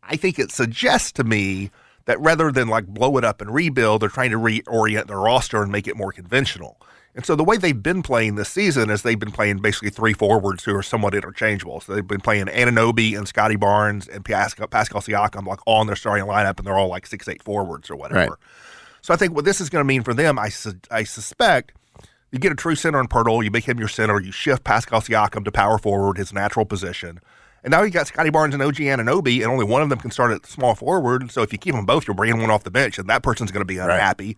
I 0.02 0.16
think 0.16 0.40
it 0.40 0.52
suggests 0.52 1.12
to 1.14 1.24
me 1.24 1.72
that 2.06 2.20
rather 2.20 2.52
than 2.52 2.68
like 2.68 2.88
blow 2.88 3.18
it 3.18 3.24
up 3.24 3.40
and 3.42 3.54
rebuild, 3.54 4.02
they're 4.02 4.10
trying 4.10 4.32
to 4.32 4.38
reorient 4.38 5.08
their 5.08 5.20
roster 5.20 5.62
and 5.64 5.72
make 5.72 5.88
it 5.88 5.96
more 5.96 6.12
conventional. 6.12 6.78
And 7.16 7.24
so 7.26 7.36
the 7.36 7.44
way 7.44 7.58
they've 7.58 7.82
been 7.82 8.02
playing 8.02 8.36
this 8.36 8.50
season 8.50 8.90
is 8.90 9.04
they've 9.04 9.20
been 9.20 9.32
playing 9.32 9.60
basically 9.60 9.92
three 9.92 10.14
forwards 10.14 10.64
who 10.64 10.76
are 10.76 10.82
somewhat 10.82 11.14
interchangeable. 11.14 11.80
So 11.80 11.94
they've 11.94 12.06
been 12.08 12.22
playing 12.22 12.48
Anunoby 12.48 13.16
and 13.16 13.28
Scottie 13.28 13.56
Barnes 13.56 14.08
and 14.08 14.26
Pascal, 14.26 14.66
Pascal 14.68 15.00
Siakam 15.00 15.46
like 15.46 15.60
all 15.68 15.82
in 15.82 15.88
their 15.88 15.96
starting 15.96 16.26
lineup, 16.26 16.58
and 16.58 16.66
they're 16.66 16.76
all 16.78 16.88
like 16.90 17.06
six 17.06 17.28
eight 17.28 17.44
forwards 17.44 17.92
or 17.92 17.96
whatever. 17.96 18.32
Right. 18.32 18.40
So 19.04 19.14
I 19.14 19.18
think 19.18 19.36
what 19.36 19.46
this 19.46 19.62
is 19.62 19.70
going 19.70 19.82
to 19.82 19.88
mean 19.88 20.02
for 20.02 20.14
them, 20.14 20.40
I 20.40 20.50
su- 20.50 20.80
I 20.90 21.04
suspect, 21.04 21.74
you 22.32 22.40
get 22.40 22.52
a 22.52 22.56
true 22.56 22.74
center 22.76 23.00
in 23.00 23.08
Poeltl, 23.08 23.44
you 23.44 23.52
make 23.52 23.66
him 23.66 23.78
your 23.78 23.90
center, 23.90 24.20
you 24.20 24.32
shift 24.32 24.64
Pascal 24.64 25.02
Siakam 25.02 25.44
to 25.46 25.52
power 25.52 25.78
forward, 25.78 26.18
his 26.18 26.34
natural 26.34 26.66
position. 26.66 27.20
And 27.66 27.72
now 27.72 27.84
you 27.84 27.92
got 27.92 28.08
Scottie 28.08 28.30
Barnes 28.30 28.54
and 28.54 28.64
OG 28.64 28.76
Anunoby, 28.78 29.42
and 29.44 29.52
only 29.52 29.66
one 29.66 29.82
of 29.82 29.90
them 29.90 30.00
can 30.00 30.10
start 30.10 30.32
at 30.32 30.46
small 30.46 30.74
forward. 30.74 31.32
So 31.32 31.42
if 31.44 31.52
you 31.54 31.60
keep 31.60 31.76
them 31.76 31.86
both, 31.86 32.08
you're 32.08 32.16
bringing 32.16 32.42
one 32.42 32.50
off 32.50 32.64
the 32.64 32.72
bench, 32.72 32.98
and 32.98 33.08
that 33.10 33.24
person's 33.24 33.52
going 33.52 33.62
to 33.62 33.66
be 33.66 33.78
unhappy. 33.78 34.38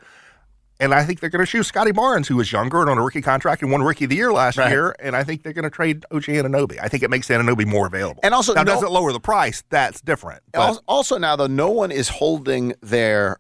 And 0.80 0.94
I 0.94 1.06
think 1.06 1.22
they're 1.22 1.30
going 1.30 1.46
to 1.46 1.50
choose 1.50 1.68
Scottie 1.68 1.94
Barnes, 1.94 2.28
who 2.28 2.36
was 2.36 2.52
younger 2.52 2.82
and 2.82 2.90
on 2.90 2.98
a 2.98 3.02
rookie 3.04 3.22
contract 3.22 3.62
and 3.62 3.72
won 3.72 3.82
Rookie 3.82 4.04
of 4.06 4.10
the 4.10 4.16
Year 4.18 4.34
last 4.34 4.58
Right. 4.58 4.70
year. 4.70 4.94
And 5.00 5.16
I 5.16 5.24
think 5.24 5.44
they're 5.44 5.54
going 5.54 5.64
to 5.64 5.70
trade 5.70 6.06
OG 6.12 6.24
Anunoby. 6.24 6.78
I 6.82 6.90
think 6.90 7.02
it 7.02 7.10
makes 7.10 7.30
Anunoby 7.30 7.66
more 7.66 7.88
available. 7.88 8.20
And 8.24 8.34
also 8.34 8.54
now, 8.54 8.64
no- 8.64 8.74
does 8.74 8.84
it 8.84 8.90
lower 8.92 9.14
the 9.14 9.20
price? 9.22 9.64
That's 9.70 10.02
different. 10.02 10.42
But 10.52 10.82
Also, 10.88 11.18
now 11.18 11.36
though, 11.38 11.48
no 11.48 11.70
one 11.70 11.92
is 11.92 12.10
holding 12.10 12.74
their 12.82 13.38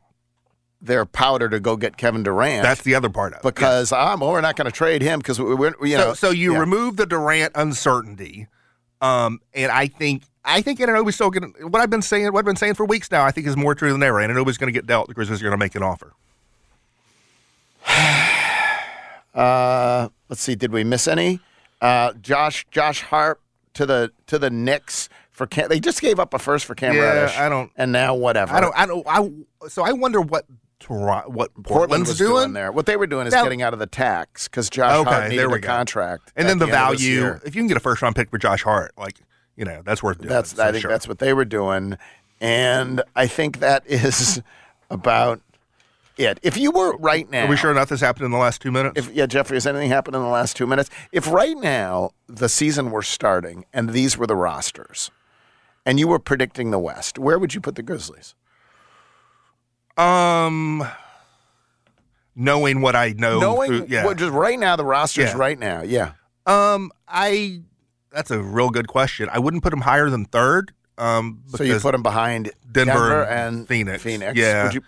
their 0.82 1.06
powder 1.06 1.50
to 1.50 1.60
go 1.60 1.78
get 1.78 1.98
Kevin 1.98 2.24
Durant. 2.24 2.64
that's 2.64 2.82
the 2.82 2.96
other 2.96 3.10
part 3.10 3.34
of 3.34 3.40
it. 3.40 3.44
because 3.44 3.92
well, 3.92 4.18
we're 4.20 4.42
not 4.42 4.56
going 4.56 4.66
to 4.66 4.72
trade 4.72 5.02
him 5.02 5.20
because 5.20 5.40
we're, 5.40 5.74
you 5.86 5.98
know. 5.98 6.14
so, 6.14 6.28
so 6.28 6.30
you 6.30 6.54
yeah. 6.54 6.60
remove 6.60 6.98
the 6.98 7.06
Durant 7.06 7.54
uncertainty, 7.56 8.48
um, 9.02 9.40
and 9.54 9.72
I 9.72 9.88
think 9.88 10.24
I 10.44 10.62
think 10.62 10.80
Anunoby's 10.80 11.16
still 11.16 11.32
going 11.32 11.54
to. 11.54 11.68
What 11.68 11.82
I've 11.82 11.90
been 11.90 12.02
saying, 12.02 12.32
what 12.32 12.40
I've 12.40 12.46
been 12.46 12.56
saying 12.56 12.76
for 12.76 12.86
weeks 12.86 13.10
now, 13.10 13.26
I 13.26 13.32
think 13.32 13.48
is 13.48 13.58
more 13.58 13.74
true 13.74 13.92
than 13.92 14.04
ever. 14.04 14.18
Anunoby's 14.20 14.58
going 14.58 14.72
to 14.72 14.78
get 14.78 14.86
dealt. 14.86 15.08
The 15.08 15.14
Grizzlies 15.14 15.42
are 15.42 15.46
going 15.46 15.52
to 15.52 15.58
make 15.58 15.76
an 15.76 15.84
offer. 15.84 16.14
Uh, 19.34 20.08
let's 20.30 20.42
see. 20.42 20.56
Did 20.56 20.72
we 20.72 20.86
miss 20.86 21.10
any? 21.10 21.42
Uh, 21.82 22.14
Josh 22.14 22.66
Josh 22.72 23.02
Hart 23.02 23.42
to 23.74 23.86
the 23.86 24.12
to 24.28 24.40
the 24.40 24.50
Knicks 24.50 25.10
for 25.32 25.46
Cam. 25.46 25.68
They 25.68 25.82
just 25.82 26.00
gave 26.00 26.20
up 26.20 26.34
a 26.34 26.40
first 26.40 26.66
for 26.66 26.74
Cam 26.74 26.96
Yeah, 26.96 27.02
Reddish. 27.02 27.38
I 27.38 27.50
don't- 27.50 27.70
And 27.76 27.92
now 27.92 28.16
whatever. 28.16 28.54
I 28.54 28.62
don't. 28.62 28.74
I 28.78 28.86
don't. 28.86 29.06
I 29.06 29.68
so 29.68 29.84
I 29.84 29.92
wonder 29.92 30.22
what 30.22 30.46
Toronto, 30.80 31.30
what 31.30 31.54
Portland 31.54 31.66
Portland's 31.66 32.10
was 32.10 32.18
doing. 32.18 32.54
there. 32.54 32.72
What 32.72 32.86
they 32.86 32.98
were 32.98 33.08
doing 33.08 33.28
is 33.28 33.34
getting 33.34 33.62
out 33.62 33.74
of 33.74 33.80
the 33.80 33.88
tax 33.88 34.48
because 34.48 34.70
Josh 34.70 34.94
Okay, 34.96 35.10
Hart 35.10 35.30
needed 35.30 35.46
a 35.46 35.60
go. 35.60 35.68
contract. 35.68 36.32
and 36.36 36.48
then 36.50 36.60
the, 36.60 36.66
this 36.66 36.74
value, 36.76 37.40
if 37.46 37.56
you 37.56 37.62
can 37.62 37.68
get 37.68 37.78
a 37.78 37.80
first 37.80 38.02
round 38.02 38.16
pick 38.16 38.30
for 38.30 38.38
Josh 38.38 38.64
Hart, 38.64 38.92
like 38.98 39.20
you 39.56 39.64
know, 39.66 39.82
that's 39.86 40.04
worth 40.04 40.18
doing. 40.18 40.30
That's 40.30 40.52
So 40.56 40.64
I 40.64 40.72
think 40.72 40.82
sure. 40.82 40.92
that's 40.92 41.08
what 41.08 41.20
they 41.20 41.34
were 41.34 41.46
doing, 41.46 41.98
and 42.42 43.02
I 43.16 43.28
think 43.28 43.60
that 43.60 43.84
is 43.88 44.42
about 44.90 45.42
it. 46.18 46.40
If 46.44 46.58
you 46.58 46.72
were 46.72 46.96
right 46.98 47.30
now, 47.32 47.46
Are 47.46 47.50
we 47.50 47.56
sure 47.58 47.74
nothing's 47.74 48.02
happened 48.02 48.26
in 48.26 48.32
the 48.32 48.38
last 48.38 48.62
two 48.62 48.72
minutes? 48.72 48.98
If 49.00 49.14
yeah, 49.14 49.26
Jeffrey, 49.26 49.56
has 49.56 49.66
anything 49.66 49.90
happened 49.90 50.16
in 50.16 50.22
the 50.22 50.28
last 50.28 50.56
two 50.58 50.68
minutes? 50.68 50.90
If 51.12 51.32
right 51.32 51.58
now 51.58 52.12
the 52.28 52.50
season 52.50 52.92
were 52.92 53.02
starting 53.02 53.66
and 53.74 53.90
these 53.92 54.18
were 54.18 54.28
the 54.28 54.36
rosters, 54.36 55.10
and 55.86 56.00
you 56.00 56.08
were 56.08 56.20
predicting 56.20 56.72
the 56.72 56.80
West, 56.80 57.18
where 57.18 57.40
would 57.40 57.54
you 57.54 57.62
put 57.62 57.76
the 57.76 57.84
Grizzlies? 57.84 58.36
Um, 59.98 60.86
knowing 62.36 62.82
what 62.82 62.96
I 62.96 63.14
know, 63.18 63.40
Knowing 63.40 63.68
through- 63.70 63.86
yeah. 63.90 64.06
what 64.06 64.18
just 64.18 64.32
right 64.34 64.60
now 64.60 64.76
the 64.76 64.86
rosters 64.86 65.32
Yeah. 65.32 65.38
right 65.38 65.58
now, 65.58 65.82
yeah. 65.84 66.12
Um, 66.46 66.92
I 67.08 67.62
that's 68.12 68.32
a 68.32 68.42
real 68.42 68.70
good 68.70 68.88
question. 68.88 69.28
I 69.32 69.40
wouldn't 69.40 69.62
put 69.64 69.74
him 69.74 69.82
higher 69.82 70.10
than 70.10 70.26
third. 70.26 70.72
Um, 70.98 71.42
So 71.48 71.64
you 71.64 71.78
put 71.80 71.92
them 71.92 72.04
behind 72.04 72.52
Denver 72.72 73.24
and, 73.24 73.58
and 73.58 73.68
Phoenix. 73.68 74.02
Phoenix, 74.04 74.38
Yeah. 74.38 74.72
You, 74.72 74.82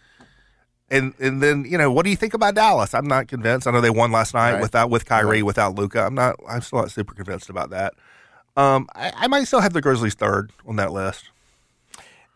and 0.89 1.13
and 1.20 1.41
then 1.43 1.65
you 1.67 1.78
know 1.78 1.91
what 1.91 2.04
do 2.06 2.10
you 2.10 2.15
think 2.15 2.34
about 2.34 2.56
Dallas? 2.56 2.93
I'm 2.93 3.08
not 3.08 3.28
convinced. 3.28 3.67
I 3.67 3.72
know 3.72 3.82
they 3.82 3.89
won 3.89 4.12
last 4.12 4.34
night 4.34 4.54
Right. 4.54 4.62
without 4.62 4.89
with 4.89 5.06
Kyrie, 5.06 5.38
Right. 5.38 5.46
without 5.46 5.76
Luka. 5.76 6.04
I'm 6.06 6.15
not. 6.15 6.36
I'm 6.48 6.62
still 6.62 6.80
not 6.80 6.91
super 6.91 7.13
convinced 7.13 7.50
about 7.50 7.70
that. 7.72 7.93
Um, 8.56 8.88
I, 8.96 9.12
I 9.15 9.28
might 9.28 9.43
still 9.46 9.60
have 9.62 9.74
the 9.74 9.82
Grizzlies 9.82 10.15
third 10.15 10.52
on 10.65 10.78
that 10.78 10.91
list. 10.93 11.30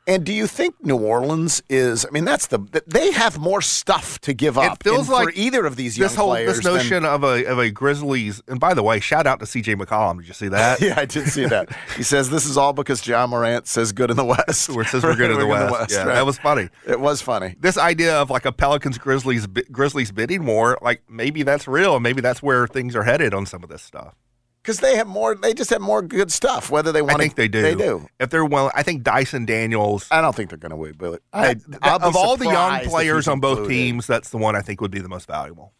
And 0.07 0.25
do 0.25 0.33
you 0.33 0.47
think 0.47 0.83
New 0.83 0.97
Orleans 0.97 1.61
is? 1.69 2.07
I 2.07 2.09
mean, 2.09 2.25
that's 2.25 2.47
the 2.47 2.59
they 2.87 3.11
have 3.11 3.37
more 3.37 3.61
stuff 3.61 4.19
to 4.21 4.33
give 4.33 4.57
up. 4.57 4.77
It 4.77 4.83
feels 4.83 5.07
like 5.09 5.25
for 5.29 5.33
either 5.35 5.65
of 5.65 5.75
these 5.75 5.95
young 5.95 6.05
this 6.07 6.15
whole 6.15 6.29
players. 6.29 6.55
this 6.55 6.63
than- 6.65 6.73
notion 6.73 7.05
of 7.05 7.23
a 7.23 7.45
of 7.45 7.59
a 7.59 7.69
Grizzlies. 7.69 8.41
And 8.47 8.59
by 8.59 8.73
the 8.73 8.81
way, 8.81 8.99
shout 8.99 9.27
out 9.27 9.39
to 9.41 9.45
C.J. 9.45 9.75
McCollum. 9.75 10.17
Did 10.17 10.27
you 10.27 10.33
see 10.33 10.47
that? 10.47 10.81
yeah, 10.81 10.95
I 10.97 11.05
did 11.05 11.27
see 11.27 11.45
that. 11.45 11.69
he 11.95 12.01
says 12.03 12.31
this 12.31 12.45
is 12.45 12.57
all 12.57 12.73
because 12.73 13.05
Ja 13.05 13.27
Morant 13.27 13.67
says 13.67 13.91
good 13.91 14.09
in 14.09 14.17
the 14.17 14.25
West. 14.25 14.69
Where 14.71 14.85
says 14.85 15.03
we're 15.03 15.15
good 15.15 15.29
in 15.31 15.37
the 15.39 15.45
West. 15.71 15.91
yeah, 15.91 15.99
right? 15.99 16.15
that 16.15 16.25
was 16.25 16.39
funny. 16.39 16.69
It 16.87 16.99
was 16.99 17.21
funny. 17.21 17.55
This 17.59 17.77
idea 17.77 18.15
of 18.19 18.31
like 18.31 18.45
a 18.45 18.51
Pelicans 18.51 18.97
Grizzlies 18.97 19.45
Grizzlies 19.71 20.11
bidding 20.11 20.45
war, 20.45 20.79
like 20.81 21.03
maybe 21.09 21.43
that's 21.43 21.67
real. 21.67 21.99
Maybe 21.99 22.21
that's 22.21 22.41
where 22.41 22.65
things 22.65 22.95
are 22.95 23.03
headed 23.03 23.35
on 23.35 23.45
some 23.45 23.63
of 23.63 23.69
this 23.69 23.83
stuff. 23.83 24.15
Because 24.61 24.79
they 24.79 24.95
have 24.95 25.07
more, 25.07 25.33
they 25.33 25.53
just 25.53 25.71
have 25.71 25.81
more 25.81 26.01
good 26.01 26.31
stuff. 26.31 26.69
Whether 26.69 26.91
they 26.91 27.01
want, 27.01 27.15
I 27.15 27.17
think 27.17 27.35
they 27.35 27.47
do. 27.47 27.61
They 27.61 27.73
do. 27.73 28.07
If 28.19 28.29
they're 28.29 28.45
well, 28.45 28.71
I 28.75 28.83
think 28.83 29.01
Dyson 29.03 29.45
Daniels. 29.45 30.07
I 30.11 30.21
don't 30.21 30.35
think 30.35 30.49
they're 30.49 30.59
going 30.59 30.69
to 30.69 30.75
win, 30.75 30.93
but 30.97 31.21
I, 31.33 31.55
be 31.55 31.63
of 31.83 32.15
all 32.15 32.37
the 32.37 32.45
young 32.45 32.81
players 32.81 33.27
on 33.27 33.39
both 33.39 33.67
teams, 33.67 34.05
that's 34.05 34.29
the 34.29 34.37
one 34.37 34.55
I 34.55 34.61
think 34.61 34.79
would 34.81 34.91
be 34.91 34.99
the 34.99 35.09
most 35.09 35.27
valuable. 35.27 35.73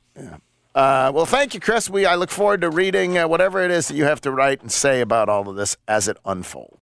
Uh, 0.73 1.11
well, 1.13 1.25
thank 1.25 1.53
you, 1.53 1.59
Chris. 1.59 1.89
We 1.89 2.05
I 2.05 2.15
look 2.15 2.31
forward 2.31 2.61
to 2.61 2.69
reading 2.69 3.17
uh, 3.17 3.27
whatever 3.27 3.61
it 3.61 3.71
is 3.71 3.89
that 3.89 3.95
you 3.95 4.05
have 4.05 4.21
to 4.21 4.31
write 4.31 4.61
and 4.61 4.71
say 4.71 5.01
about 5.01 5.29
all 5.29 5.49
of 5.49 5.55
this 5.55 5.77
as 5.87 6.07
it 6.07 6.17
unfolds. 6.25 6.77